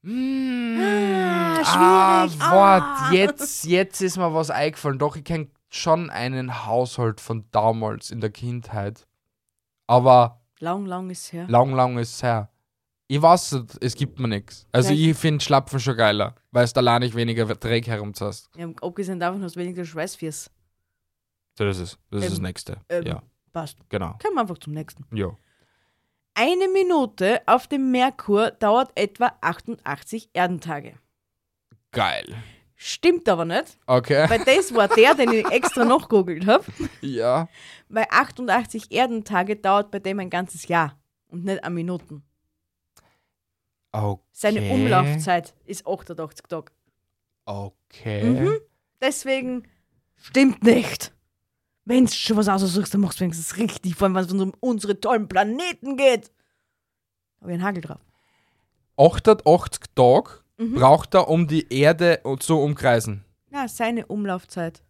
[0.02, 2.40] Mm, Ah, ah, schwierig.
[2.50, 3.12] wart, Ah.
[3.12, 4.98] jetzt, jetzt ist mir was eingefallen.
[4.98, 9.06] Doch, ich kenne schon einen Haushalt von damals in der Kindheit.
[9.88, 11.46] Aber Lang, lang ist her.
[11.48, 12.50] lang, lang ist her.
[13.08, 14.66] Ich weiß nicht, es gibt mir nichts.
[14.72, 18.50] Also Vielleicht- ich finde Schlapfen schon geiler, weil es da allein nicht weniger Dreck herumzahst.
[18.56, 20.50] Ja, abgesehen davon hast du weniger Schweißfiers.
[21.56, 22.76] So, das ist das, ist das Ähm, Nächste.
[22.88, 23.06] ähm.
[23.06, 23.78] ja, Passt.
[23.88, 24.16] genau.
[24.20, 25.04] Kommen wir einfach zum nächsten.
[25.16, 25.30] Ja.
[26.34, 30.94] Eine Minute auf dem Merkur dauert etwa 88 Erdentage.
[31.92, 32.26] Geil.
[32.74, 34.28] Stimmt aber nicht, Okay.
[34.28, 36.64] weil das war der, den ich extra noch googelt habe.
[37.00, 37.48] ja.
[37.88, 40.98] Weil 88 Erdentage dauert bei dem ein ganzes Jahr
[41.28, 42.22] und nicht eine Minuten.
[43.92, 44.22] Okay.
[44.32, 46.72] Seine Umlaufzeit ist 88 Tage.
[47.44, 48.24] Okay.
[48.24, 48.58] Mhm.
[49.00, 49.66] Deswegen
[50.16, 51.12] stimmt nicht.
[51.84, 54.52] Wenn du schon was aussuchst, dann machst du wenigstens richtig, vor allem wenn es um
[54.60, 56.32] unsere tollen Planeten geht.
[57.40, 58.00] Habe ich einen Hagel drauf.
[58.96, 60.74] 880 Tage Mhm.
[60.74, 63.24] braucht er, um die Erde zu umkreisen.
[63.50, 64.82] Na, seine Umlaufzeit.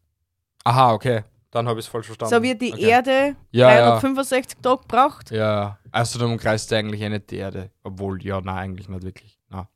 [0.65, 1.23] Aha, okay.
[1.51, 2.35] Dann habe ich es falsch verstanden.
[2.35, 2.89] So wie die okay.
[2.89, 3.91] Erde Ja, ja.
[3.99, 5.31] 365 Tage braucht.
[5.31, 7.71] Ja, also dann umkreist er eigentlich eh nicht die Erde.
[7.83, 9.39] Obwohl, ja, nein, eigentlich nicht wirklich.
[9.49, 9.69] Na.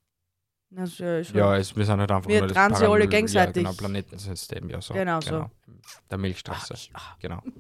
[0.71, 3.63] Das ist ja Ja, es, wir sind halt einfach Wir nur das sie alle gegenseitig.
[3.63, 4.95] Ja, genau, Planetensystem, ja so.
[4.95, 5.51] Genau so.
[6.11, 6.75] Der Milchstraße.
[6.93, 7.43] Ah, Genau.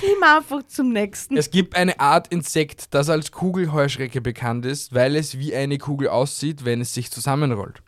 [0.00, 1.36] Gehen wir einfach zum nächsten.
[1.36, 6.08] Es gibt eine Art Insekt, das als Kugelheuschrecke bekannt ist, weil es wie eine Kugel
[6.08, 7.82] aussieht, wenn es sich zusammenrollt.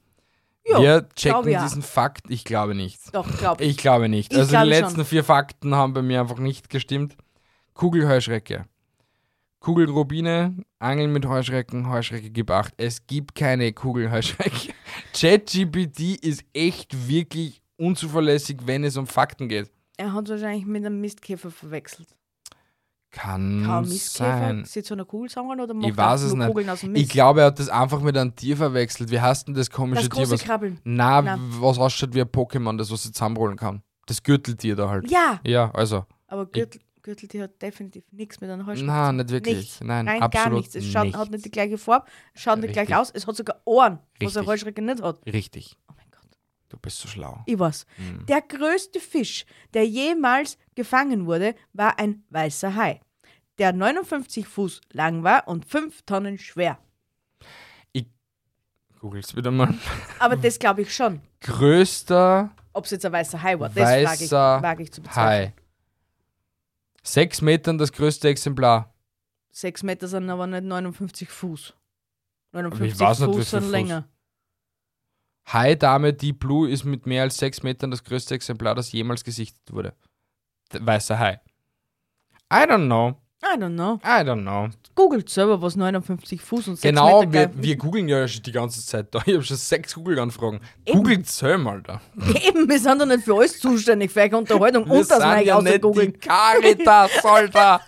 [0.64, 2.26] Ja, wir checken glaub diesen Fakt.
[2.28, 3.14] Ich glaube nicht.
[3.14, 3.70] Doch, glaub ich.
[3.70, 4.32] Ich glaube nicht.
[4.32, 5.04] Ich also glaube die letzten schon.
[5.04, 7.16] vier Fakten haben bei mir einfach nicht gestimmt.
[7.74, 8.66] Kugelheuschrecke.
[9.60, 12.74] Kugelrubine, Angeln mit Heuschrecken, Heuschrecke gib acht.
[12.76, 14.72] Es gibt keine Kugelheuschrecke.
[15.14, 19.70] ChatGPT ist echt wirklich unzuverlässig, wenn es um Fakten geht.
[19.96, 22.08] Er hat wahrscheinlich mit einem Mistkäfer verwechselt.
[23.12, 24.64] Kann, ein Mistkäfer sein.
[24.64, 26.32] sich zu einer Kugel sammeln oder Ich macht er weiß es.
[26.32, 27.04] Kugeln aus dem Mist?
[27.04, 29.10] Ich glaube, er hat das einfach mit einem Tier verwechselt.
[29.10, 30.80] Wie heißt denn das komische das Tier, große was, Krabbeln.
[30.84, 31.38] na, Na.
[31.60, 33.82] was ausschaut wie ein Pokémon, das was sie zusammenrollen kann?
[34.06, 35.10] Das Gürteltier da halt.
[35.10, 36.06] Ja, Ja, also.
[36.26, 39.56] aber Gürtel, Gürteltier hat definitiv nichts mit einer Heuschrecke Nein, nicht wirklich.
[39.58, 39.80] Nichts.
[39.82, 40.74] Nein, Rein absolut gar nichts.
[40.74, 42.96] Es schaut, hat nicht die gleiche Farbe, schaut nicht gleich Richtig.
[42.96, 43.10] aus.
[43.10, 44.36] Es hat sogar Ohren, was Richtig.
[44.38, 45.18] eine Heuschrecke nicht hat.
[45.26, 45.76] Richtig.
[45.88, 46.01] Oh mein.
[46.72, 47.42] Du bist so schlau.
[47.44, 47.84] Ich weiß.
[47.96, 48.24] Hm.
[48.26, 49.44] Der größte Fisch,
[49.74, 53.00] der jemals gefangen wurde, war ein weißer Hai,
[53.58, 56.78] der 59 Fuß lang war und 5 Tonnen schwer.
[59.02, 59.74] Googel's wieder mal.
[60.20, 61.20] Aber das glaube ich schon.
[61.40, 65.48] Größter Ob es jetzt ein weißer Hai war, das wage ich, wage ich zu bezweifeln.
[65.48, 65.54] Hai.
[67.02, 68.94] Sechs Metern das größte Exemplar.
[69.50, 71.74] 6 Meter sind aber nicht 59 Fuß.
[72.52, 73.72] Aber 59 ich weiß nicht, Fuß viel sind Fuß.
[73.72, 74.08] länger.
[75.46, 79.24] Hai Dame Deep Blue ist mit mehr als sechs Metern das größte Exemplar, das jemals
[79.24, 79.94] gesichtet wurde.
[80.72, 81.40] Der weiße Hai.
[82.52, 83.18] I don't know.
[83.44, 83.98] I don't know.
[84.04, 84.68] I don't know.
[84.94, 88.42] Googelt selber, was 59 Fuß und 6 genau, Meter wir, gleich- wir googeln ja schon
[88.44, 89.18] die ganze Zeit da.
[89.26, 90.60] Ich habe schon sechs Google-Anfragen.
[90.86, 92.00] Googelt selber, Alter.
[92.46, 95.40] Eben, wir sind doch nicht für alles zuständig, für eure Unterhaltung Wir und das wir
[95.40, 96.20] ja außer nicht die googeln.
[96.20, 97.80] Caritas, Alter.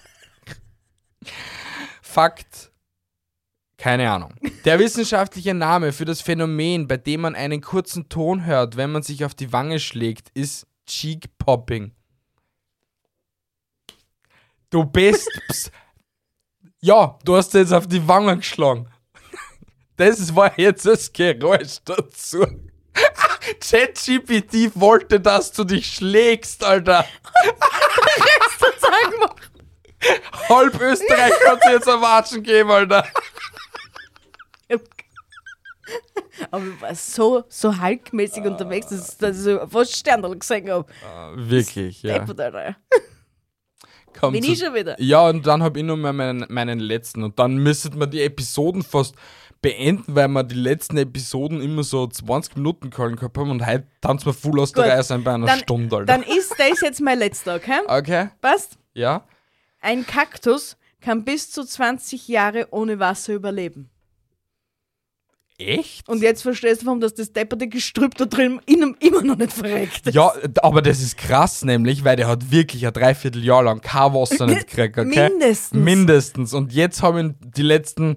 [2.03, 2.73] Fakt.
[3.85, 4.33] Keine Ahnung.
[4.65, 9.03] Der wissenschaftliche Name für das Phänomen, bei dem man einen kurzen Ton hört, wenn man
[9.03, 11.93] sich auf die Wange schlägt, ist Cheek Popping.
[14.71, 15.29] Du bist.
[15.49, 15.71] ps-
[16.81, 18.89] ja, du hast jetzt auf die Wange geschlagen.
[19.99, 22.47] Das war jetzt das Geräusch dazu.
[23.61, 27.05] ChatGPT wollte, dass du dich schlägst, Alter.
[30.49, 33.07] Halb Österreich kann dir jetzt Watschen geben, Alter.
[36.51, 40.87] Aber ich war so, so halkmäßig unterwegs, dass, dass ich fast Sternl gesehen habe.
[41.37, 42.25] Wirklich, ja.
[44.19, 45.01] Kommt Bin ich schon wieder.
[45.01, 47.25] Ja, und dann habe ich noch mal meinen, meinen letzten.
[47.25, 49.17] Und dann müsstet man die Episoden fast
[49.65, 53.87] beenden, weil wir die letzten Episoden immer so 20 Minuten gehalten gehabt haben und heute
[54.03, 56.13] tanzen wir voll aus der Gut, Reihe sein bei einer Dann, Stunde, Alter.
[56.13, 57.81] dann ist das jetzt mein letzter, okay?
[57.89, 58.77] okay, Passt?
[58.93, 59.25] ja.
[59.81, 63.91] Ein Kaktus kann bis zu 20 Jahre ohne Wasser überleben.
[65.59, 66.09] Echt?
[66.09, 69.53] Und jetzt verstehst du, warum das, das depperte Gestrüpp da drin innen immer noch nicht
[69.53, 70.15] verreckt ist.
[70.15, 70.33] Ja,
[70.63, 74.67] aber das ist krass nämlich, weil der hat wirklich ein Dreivierteljahr lang kein Wasser nicht
[74.69, 75.29] gekriegt, okay?
[75.31, 75.73] Mindestens.
[75.81, 76.55] Mindestens.
[76.55, 78.17] Und jetzt habe ich ihn die letzten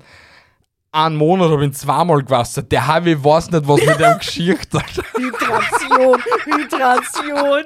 [0.91, 2.71] einen Monat habe ich ihn zweimal gewassert.
[2.71, 5.03] Der Harvey weiß nicht, was mit dem geschirrt hat.
[5.15, 7.63] Hydration, Hydration.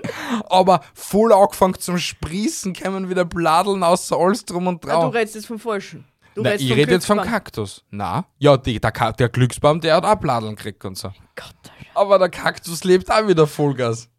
[0.49, 5.13] Aber voll angefangen zum Sprießen, kommen wieder Bladeln außer alles drum und Ah, du drauf.
[5.13, 6.03] redest jetzt vom Falschen.
[6.35, 7.17] Du redest ich rede jetzt vom.
[7.19, 7.83] Kaktus.
[7.89, 11.09] Na, ja, die, der, Ka- der Glücksbaum, der hat auch Bladeln gekriegt und so.
[11.35, 11.71] Gott, Alter.
[11.95, 14.09] Aber der Kaktus lebt auch wieder Vollgas.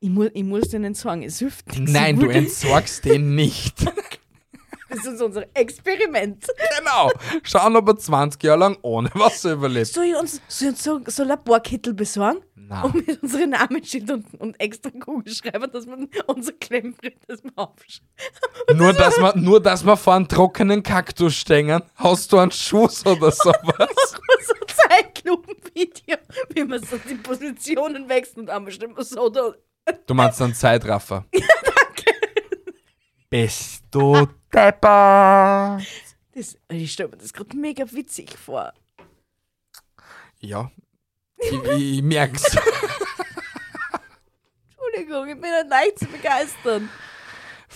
[0.00, 1.90] ich, mu ich muss nicht sagen, es hilft nichts.
[1.92, 3.84] Nein, du entsorgst den nicht.
[4.96, 6.46] Das ist unser Experiment.
[6.78, 7.10] genau.
[7.42, 9.88] Schauen, ob er 20 Jahre lang ohne Wasser überlebt.
[9.88, 12.40] Soll ich uns, soll ich uns so, so Laborkittel besorgen?
[12.68, 12.82] Na.
[12.82, 17.52] Und mit unseren Namensschild und, und extra Kugel schreiben, dass man unser Klemmbrett das mal
[17.56, 18.02] aufschreibt.
[18.74, 23.06] Nur dass, man, nur, dass man vor einem trockenen Kaktus stehen, hast du einen Schuss
[23.06, 23.54] oder sowas.
[24.46, 24.54] so
[24.88, 26.16] Zeitlupenvideo,
[26.54, 29.52] wie man so die Positionen wechselt und einmal stimmt man so da.
[30.06, 31.24] Du meinst einen Zeitraffer?
[31.32, 31.40] Ja.
[33.36, 35.78] Bist du Depper?
[36.32, 38.72] Das, ich stelle mir das gerade mega witzig vor.
[40.40, 40.70] Ja.
[41.36, 42.44] Ich, ich, ich merk's.
[44.70, 46.88] Entschuldigung, ich bin nicht leicht zu begeistern.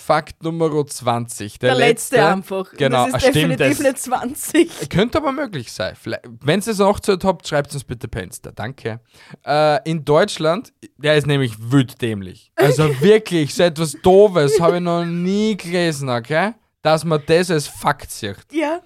[0.00, 1.58] Fakt Nummer 20.
[1.58, 2.72] Der, Der, letzte, einfach.
[2.72, 3.60] Genau, das ah, ist stimmt.
[3.60, 4.90] definitiv Das nicht 20.
[4.90, 5.94] könnte aber möglich sein.
[6.42, 8.50] Wenn ihr es noch Zeit habt, schreibt uns bitte per Insta.
[8.50, 9.00] Danke.
[9.46, 11.54] Äh, in Deutschland, der ist nämlich
[12.00, 12.50] dämlich.
[12.56, 16.54] Also wirklich, so etwas Doofes habe ich noch nie gelesen, okay?
[16.82, 18.36] Dass man das als Fakt sieht.
[18.52, 18.80] Ja.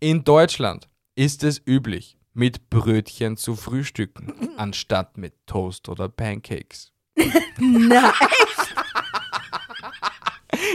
[0.00, 6.92] In Deutschland ist es üblich, mit Brötchen zu frühstücken, anstatt mit Toast oder Pancakes.
[7.58, 8.12] Nein.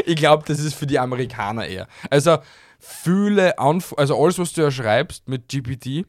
[0.06, 1.88] Ich glaube, das ist für die Amerikaner eher.
[2.10, 2.38] Also,
[2.80, 6.06] viele Anf also alles, was du ja schreibst mit GPT,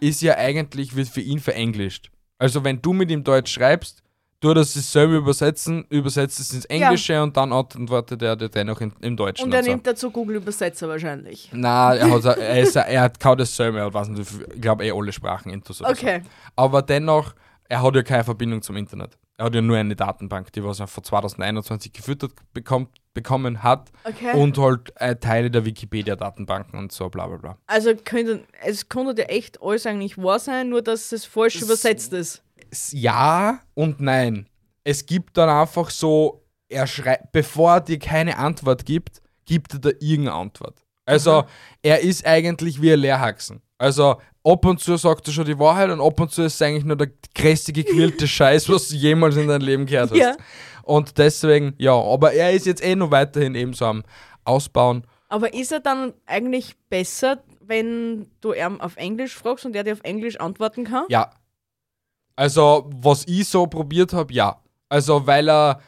[0.00, 2.10] ist ja eigentlich wird für ihn verenglischt.
[2.38, 4.02] Also, wenn du mit ihm Deutsch schreibst,
[4.40, 8.92] du das selber übersetzen, übersetzt es ins Englische und dann antwortet er dir dennoch in,
[9.00, 9.46] im Deutschen.
[9.46, 9.70] Und er so.
[9.70, 11.50] nimmt dazu Google-Übersetzer wahrscheinlich.
[11.52, 14.92] Na, er hat, er, ist, er hat kaum dasselbe, er weiß nicht, ich glaube eh
[14.92, 16.20] alle Sprachen oder Okay.
[16.22, 16.30] so.
[16.56, 17.34] Aber dennoch,
[17.68, 19.18] er hat ja keine Verbindung zum Internet.
[19.36, 22.90] Er hat ja nur eine Datenbank, die was er von 2021 gefüttert bekommt,
[23.22, 24.32] bekommen hat Okay.
[24.34, 27.58] und halt äh, Teile der Wikipedia-Datenbanken und so bla bla bla.
[27.66, 32.12] Also könnte, es könnte ja echt alles eigentlich wahr sein, nur dass es falsch übersetzt
[32.12, 32.42] ist.
[32.92, 34.46] Ja und nein.
[34.84, 39.80] Es gibt dann einfach so, er schreibt, bevor er dir keine Antwort gibt, gibt er
[39.80, 40.76] dir irgendeine Antwort.
[41.04, 41.44] Also
[41.82, 43.62] er ist eigentlich wie ein Lehrhaxen.
[43.78, 46.62] Also ab und zu sagt er schon die Wahrheit und ab und zu ist es
[46.62, 50.18] eigentlich nur der größte gequälte Scheiß, was du jemals in deinem Leben gehört hast.
[50.18, 50.36] Ja.
[50.88, 54.04] Und deswegen, ja, aber er ist jetzt eh noch weiterhin eben so am
[54.44, 55.04] Ausbauen.
[55.28, 59.92] Aber ist er dann eigentlich besser, wenn du ihn auf Englisch fragst und er dir
[59.92, 61.04] auf Englisch antworten kann?
[61.10, 61.30] Ja.
[62.36, 64.62] Also, was ich so probiert habe, ja.
[64.88, 65.80] Also, weil er,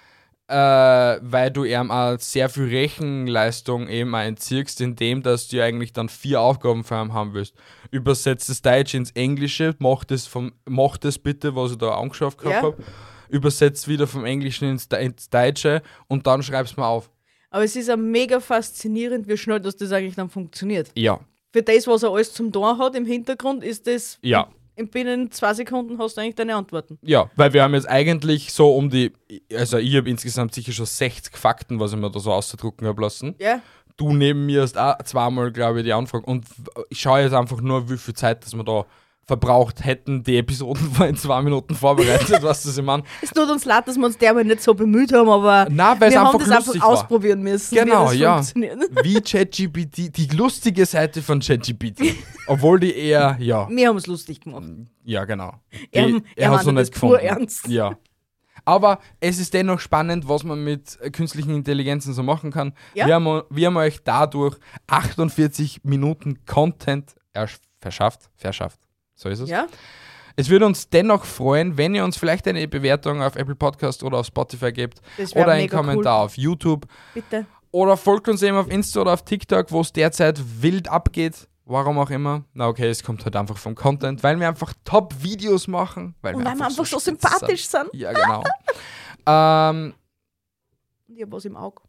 [0.49, 5.95] äh, weil du ihm auch sehr viel Rechenleistung eben auch entziehst, indem dass du eigentlich
[5.95, 7.55] dann vier Aufgaben für ihn haben willst.
[7.91, 12.37] Übersetzt das Deutsch ins Englische, mach das, vom, mach das bitte, was ich da angeschaut
[12.37, 12.63] gehabt Ja.
[12.63, 12.77] habe.
[13.31, 17.11] Übersetzt wieder vom Englischen ins, ins Deutsche und dann schreib's mal auf.
[17.51, 20.91] Aber es ist ja mega faszinierend, wie schnell dass das eigentlich dann funktioniert.
[20.95, 21.21] Ja.
[21.53, 24.19] Für das, was er alles zum Tor hat im Hintergrund, ist das.
[24.23, 24.49] Ja.
[24.77, 26.99] In binnen zwei Sekunden hast du eigentlich deine Antworten.
[27.03, 29.13] Ja, weil wir haben jetzt eigentlich so um die,
[29.53, 33.03] also ich habe insgesamt sicher schon 60 Fakten, was ich mir da so auszudrucken habe
[33.03, 33.35] lassen.
[33.39, 33.61] Ja?
[34.01, 36.25] du neben mir hast auch zweimal, glaube ich, die Anfrage.
[36.25, 36.47] Und
[36.89, 38.87] ich schaue jetzt einfach nur, wie viel Zeit, dass wir da
[39.27, 40.23] verbraucht hätten.
[40.25, 43.05] Die Episoden in zwei Minuten vorbereitet, was das ich meine.
[43.23, 46.11] Es tut uns leid, dass wir uns dermal nicht so bemüht haben, aber Nein, es
[46.13, 46.89] wir haben das einfach war.
[46.89, 48.35] ausprobieren müssen, Genau, wie ja.
[48.35, 48.79] funktioniert.
[49.05, 52.15] Wie ChatGPT, die lustige Seite von ChatGPT.
[52.49, 54.65] Obwohl die eher, ja, Wir haben es lustig gemacht.
[55.05, 55.55] ja, genau.
[55.73, 57.69] Die, Er- er hat's meinte das pur ernst.
[57.69, 57.97] Ja.
[58.67, 62.75] Aber es ist dennoch spannend, was man mit äh, künstlichen Intelligenzen so machen kann.
[62.95, 63.07] Ja.
[63.07, 64.57] Wir, haben, wir haben euch dadurch
[64.89, 68.29] 48 Minuten Content ersch- verschafft.
[68.37, 68.79] Verschafft.
[69.21, 69.51] So ist es.
[69.51, 69.67] Ja?
[70.37, 74.19] Es würde uns dennoch freuen, wenn ihr uns vielleicht eine Bewertung auf Apple Podcast oder
[74.19, 75.03] auf Spotify gebt
[75.35, 77.45] oder einen Kommentar auf YouTube Bitte.
[77.71, 81.49] oder folgt uns eben auf Insta oder auf TikTok, wo es derzeit wild abgeht.
[81.67, 82.45] Warum auch immer.
[82.55, 86.15] Na okay, es kommt halt einfach vom Content, weil wir einfach Top-Videos machen.
[86.23, 87.91] Weil Und weil wir einfach so spitze sympathisch sind.
[87.93, 88.43] Ja, genau.
[89.27, 89.93] ähm,
[91.07, 91.83] Und ich hab was im Auge.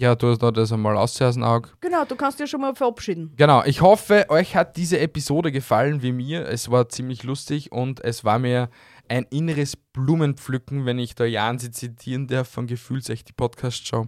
[0.00, 1.70] Ja, du hast da das einmal aus dem Auge.
[1.80, 3.32] Genau, du kannst dir schon mal verabschieden.
[3.36, 6.46] Genau, ich hoffe, euch hat diese Episode gefallen wie mir.
[6.46, 8.68] Es war ziemlich lustig und es war mir
[9.08, 14.06] ein inneres Blumenpflücken, wenn ich da Jansi zitieren darf von Gefühlsecht die Podcast-Show.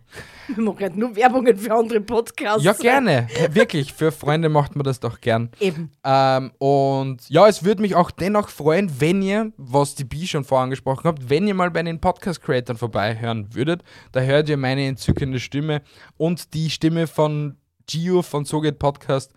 [0.55, 2.62] Wir machen halt nur Werbungen für andere Podcasts.
[2.62, 3.28] Ja, gerne.
[3.51, 5.51] Wirklich, für Freunde macht man das doch gern.
[5.61, 5.92] Eben.
[6.05, 10.44] Ähm, und ja, es würde mich auch dennoch freuen, wenn ihr, was die Bi schon
[10.44, 13.82] vorher angesprochen habt, wenn ihr mal bei den Podcast-Creatern vorbeihören würdet.
[14.12, 15.82] Da hört ihr meine entzückende Stimme
[16.16, 19.32] und die Stimme von Gio von So geht Podcast.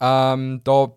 [0.00, 0.92] Ähm, da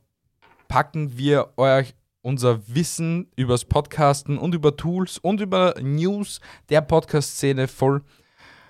[0.68, 7.68] packen wir euch unser Wissen übers Podcasten und über Tools und über News der Podcast-Szene
[7.68, 8.02] voll.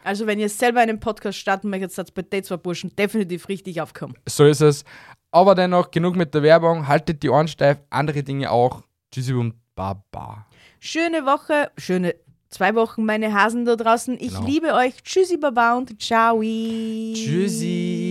[0.03, 3.81] Also, wenn ihr selber einen Podcast starten möchtet, seid bei den zwei Burschen definitiv richtig
[3.81, 4.17] aufgekommen.
[4.27, 4.83] So ist es.
[5.31, 6.87] Aber dennoch, genug mit der Werbung.
[6.87, 7.77] Haltet die Ohren steif.
[7.89, 8.81] Andere Dinge auch.
[9.11, 10.45] Tschüssi und Baba.
[10.79, 12.15] Schöne Woche, schöne
[12.49, 14.15] zwei Wochen, meine Hasen da draußen.
[14.19, 14.45] Ich Genau.
[14.45, 15.01] liebe euch.
[15.03, 16.41] Tschüssi, Baba und ciao.
[16.41, 18.11] Tschüssi.